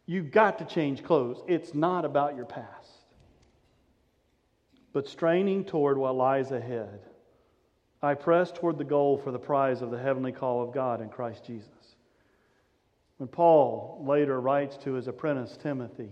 you've 0.06 0.30
got 0.30 0.58
to 0.58 0.64
change 0.64 1.02
clothes. 1.02 1.42
It's 1.48 1.74
not 1.74 2.04
about 2.04 2.36
your 2.36 2.44
past, 2.44 2.90
but 4.92 5.08
straining 5.08 5.64
toward 5.64 5.98
what 5.98 6.14
lies 6.14 6.52
ahead. 6.52 7.00
I 8.04 8.12
press 8.12 8.52
toward 8.52 8.76
the 8.76 8.84
goal 8.84 9.16
for 9.16 9.30
the 9.30 9.38
prize 9.38 9.80
of 9.80 9.90
the 9.90 9.98
heavenly 9.98 10.30
call 10.30 10.62
of 10.62 10.74
God 10.74 11.00
in 11.00 11.08
Christ 11.08 11.46
Jesus. 11.46 11.70
When 13.16 13.28
Paul 13.28 14.04
later 14.06 14.38
writes 14.38 14.76
to 14.84 14.92
his 14.92 15.08
apprentice 15.08 15.56
Timothy, 15.62 16.10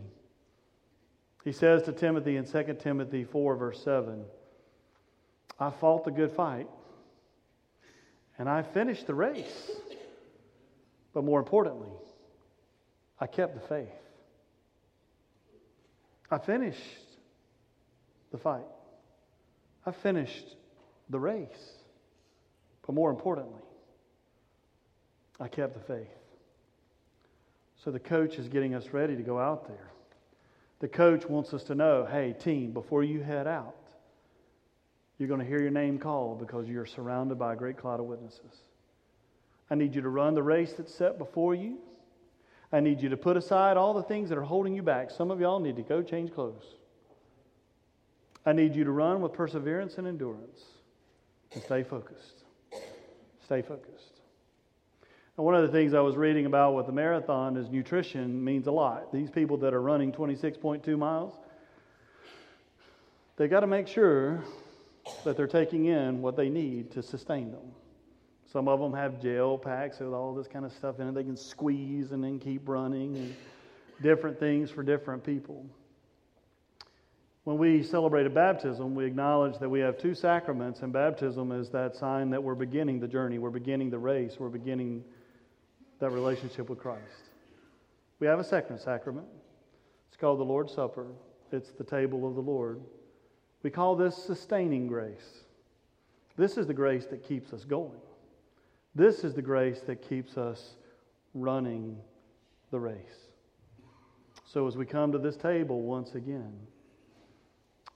he 1.44 1.52
says 1.52 1.82
to 1.82 1.92
Timothy 1.92 2.36
in 2.36 2.46
2 2.46 2.78
Timothy 2.80 3.24
4, 3.24 3.56
verse 3.56 3.84
7, 3.84 4.24
I 5.60 5.70
fought 5.70 6.06
the 6.06 6.10
good 6.10 6.32
fight, 6.32 6.66
and 8.38 8.48
I 8.48 8.62
finished 8.62 9.06
the 9.06 9.14
race. 9.14 9.70
But 11.12 11.24
more 11.24 11.40
importantly, 11.40 11.92
I 13.20 13.26
kept 13.26 13.54
the 13.54 13.68
faith. 13.68 13.88
I 16.30 16.38
finished 16.38 16.80
the 18.30 18.38
fight. 18.38 18.64
I 19.84 19.90
finished 19.90 20.56
the 21.10 21.20
race. 21.20 21.81
But 22.86 22.94
more 22.94 23.10
importantly, 23.10 23.62
I 25.40 25.48
kept 25.48 25.74
the 25.74 25.80
faith. 25.80 26.08
So 27.84 27.90
the 27.90 27.98
coach 28.00 28.38
is 28.38 28.48
getting 28.48 28.74
us 28.74 28.88
ready 28.92 29.16
to 29.16 29.22
go 29.22 29.38
out 29.38 29.66
there. 29.66 29.90
The 30.80 30.88
coach 30.88 31.28
wants 31.28 31.54
us 31.54 31.64
to 31.64 31.74
know 31.74 32.06
hey, 32.10 32.34
team, 32.38 32.72
before 32.72 33.02
you 33.02 33.22
head 33.22 33.46
out, 33.46 33.76
you're 35.18 35.28
going 35.28 35.40
to 35.40 35.46
hear 35.46 35.60
your 35.60 35.70
name 35.70 35.98
called 35.98 36.40
because 36.40 36.68
you're 36.68 36.86
surrounded 36.86 37.38
by 37.38 37.52
a 37.52 37.56
great 37.56 37.76
cloud 37.76 38.00
of 38.00 38.06
witnesses. 38.06 38.62
I 39.70 39.74
need 39.74 39.94
you 39.94 40.02
to 40.02 40.08
run 40.08 40.34
the 40.34 40.42
race 40.42 40.72
that's 40.72 40.94
set 40.94 41.18
before 41.18 41.54
you. 41.54 41.78
I 42.72 42.80
need 42.80 43.00
you 43.00 43.08
to 43.10 43.16
put 43.16 43.36
aside 43.36 43.76
all 43.76 43.94
the 43.94 44.02
things 44.02 44.28
that 44.30 44.38
are 44.38 44.42
holding 44.42 44.74
you 44.74 44.82
back. 44.82 45.10
Some 45.10 45.30
of 45.30 45.40
y'all 45.40 45.60
need 45.60 45.76
to 45.76 45.82
go 45.82 46.02
change 46.02 46.32
clothes. 46.34 46.64
I 48.44 48.52
need 48.52 48.74
you 48.74 48.84
to 48.84 48.90
run 48.90 49.20
with 49.20 49.32
perseverance 49.32 49.98
and 49.98 50.06
endurance 50.06 50.62
and 51.52 51.62
stay 51.62 51.82
focused. 51.82 52.41
Stay 53.52 53.60
focused. 53.60 54.22
And 55.36 55.44
one 55.44 55.54
of 55.54 55.60
the 55.60 55.68
things 55.68 55.92
I 55.92 56.00
was 56.00 56.16
reading 56.16 56.46
about 56.46 56.74
with 56.74 56.86
the 56.86 56.92
marathon 56.92 57.58
is 57.58 57.68
nutrition 57.68 58.42
means 58.42 58.66
a 58.66 58.72
lot. 58.72 59.12
These 59.12 59.28
people 59.28 59.58
that 59.58 59.74
are 59.74 59.82
running 59.82 60.10
26.2 60.10 60.96
miles, 60.96 61.34
they 63.36 63.48
got 63.48 63.60
to 63.60 63.66
make 63.66 63.88
sure 63.88 64.42
that 65.24 65.36
they're 65.36 65.46
taking 65.46 65.84
in 65.84 66.22
what 66.22 66.34
they 66.34 66.48
need 66.48 66.92
to 66.92 67.02
sustain 67.02 67.52
them. 67.52 67.72
Some 68.50 68.68
of 68.68 68.80
them 68.80 68.94
have 68.94 69.20
gel 69.20 69.58
packs 69.58 69.98
with 69.98 70.14
all 70.14 70.32
this 70.32 70.48
kind 70.48 70.64
of 70.64 70.72
stuff 70.72 70.98
in 70.98 71.08
it. 71.08 71.12
They 71.12 71.22
can 71.22 71.36
squeeze 71.36 72.12
and 72.12 72.24
then 72.24 72.38
keep 72.38 72.66
running 72.66 73.16
and 73.18 73.36
different 74.00 74.40
things 74.40 74.70
for 74.70 74.82
different 74.82 75.24
people. 75.24 75.66
When 77.44 77.58
we 77.58 77.82
celebrate 77.82 78.24
a 78.26 78.30
baptism, 78.30 78.94
we 78.94 79.04
acknowledge 79.04 79.58
that 79.58 79.68
we 79.68 79.80
have 79.80 79.98
two 79.98 80.14
sacraments, 80.14 80.80
and 80.80 80.92
baptism 80.92 81.50
is 81.50 81.70
that 81.70 81.96
sign 81.96 82.30
that 82.30 82.42
we're 82.42 82.54
beginning 82.54 83.00
the 83.00 83.08
journey, 83.08 83.38
we're 83.38 83.50
beginning 83.50 83.90
the 83.90 83.98
race, 83.98 84.36
we're 84.38 84.48
beginning 84.48 85.02
that 85.98 86.10
relationship 86.10 86.70
with 86.70 86.78
Christ. 86.78 87.30
We 88.20 88.28
have 88.28 88.38
a 88.38 88.44
second 88.44 88.78
sacrament. 88.78 89.26
It's 90.08 90.16
called 90.16 90.38
the 90.38 90.44
Lord's 90.44 90.72
Supper, 90.72 91.08
it's 91.50 91.70
the 91.72 91.84
table 91.84 92.28
of 92.28 92.36
the 92.36 92.40
Lord. 92.40 92.80
We 93.64 93.70
call 93.70 93.96
this 93.96 94.16
sustaining 94.16 94.86
grace. 94.86 95.42
This 96.36 96.56
is 96.56 96.66
the 96.66 96.74
grace 96.74 97.06
that 97.06 97.26
keeps 97.26 97.52
us 97.52 97.64
going. 97.64 98.00
This 98.94 99.24
is 99.24 99.34
the 99.34 99.42
grace 99.42 99.80
that 99.82 100.08
keeps 100.08 100.36
us 100.36 100.76
running 101.34 101.96
the 102.70 102.78
race. 102.78 103.30
So 104.44 104.66
as 104.66 104.76
we 104.76 104.86
come 104.86 105.12
to 105.12 105.18
this 105.18 105.36
table 105.36 105.82
once 105.82 106.14
again, 106.14 106.52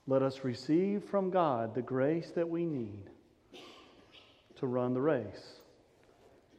let 0.07 0.23
us 0.23 0.45
receive 0.45 1.03
from 1.05 1.31
God 1.31 1.75
the 1.75 1.83
grace 1.83 2.31
that 2.35 2.49
we 2.49 2.65
need 2.65 3.11
to 4.57 4.67
run 4.67 4.95
the 4.95 5.01
race 5.01 5.57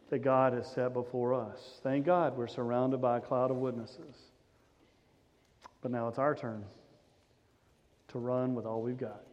that 0.09 0.19
God 0.19 0.53
has 0.53 0.67
set 0.67 0.93
before 0.93 1.33
us. 1.33 1.79
Thank 1.83 2.05
God 2.05 2.37
we're 2.37 2.47
surrounded 2.47 3.01
by 3.01 3.17
a 3.17 3.21
cloud 3.21 3.51
of 3.51 3.57
witnesses. 3.57 4.15
But 5.81 5.91
now 5.91 6.07
it's 6.07 6.17
our 6.17 6.35
turn 6.35 6.63
to 8.09 8.19
run 8.19 8.55
with 8.55 8.65
all 8.65 8.81
we've 8.81 8.97
got. 8.97 9.26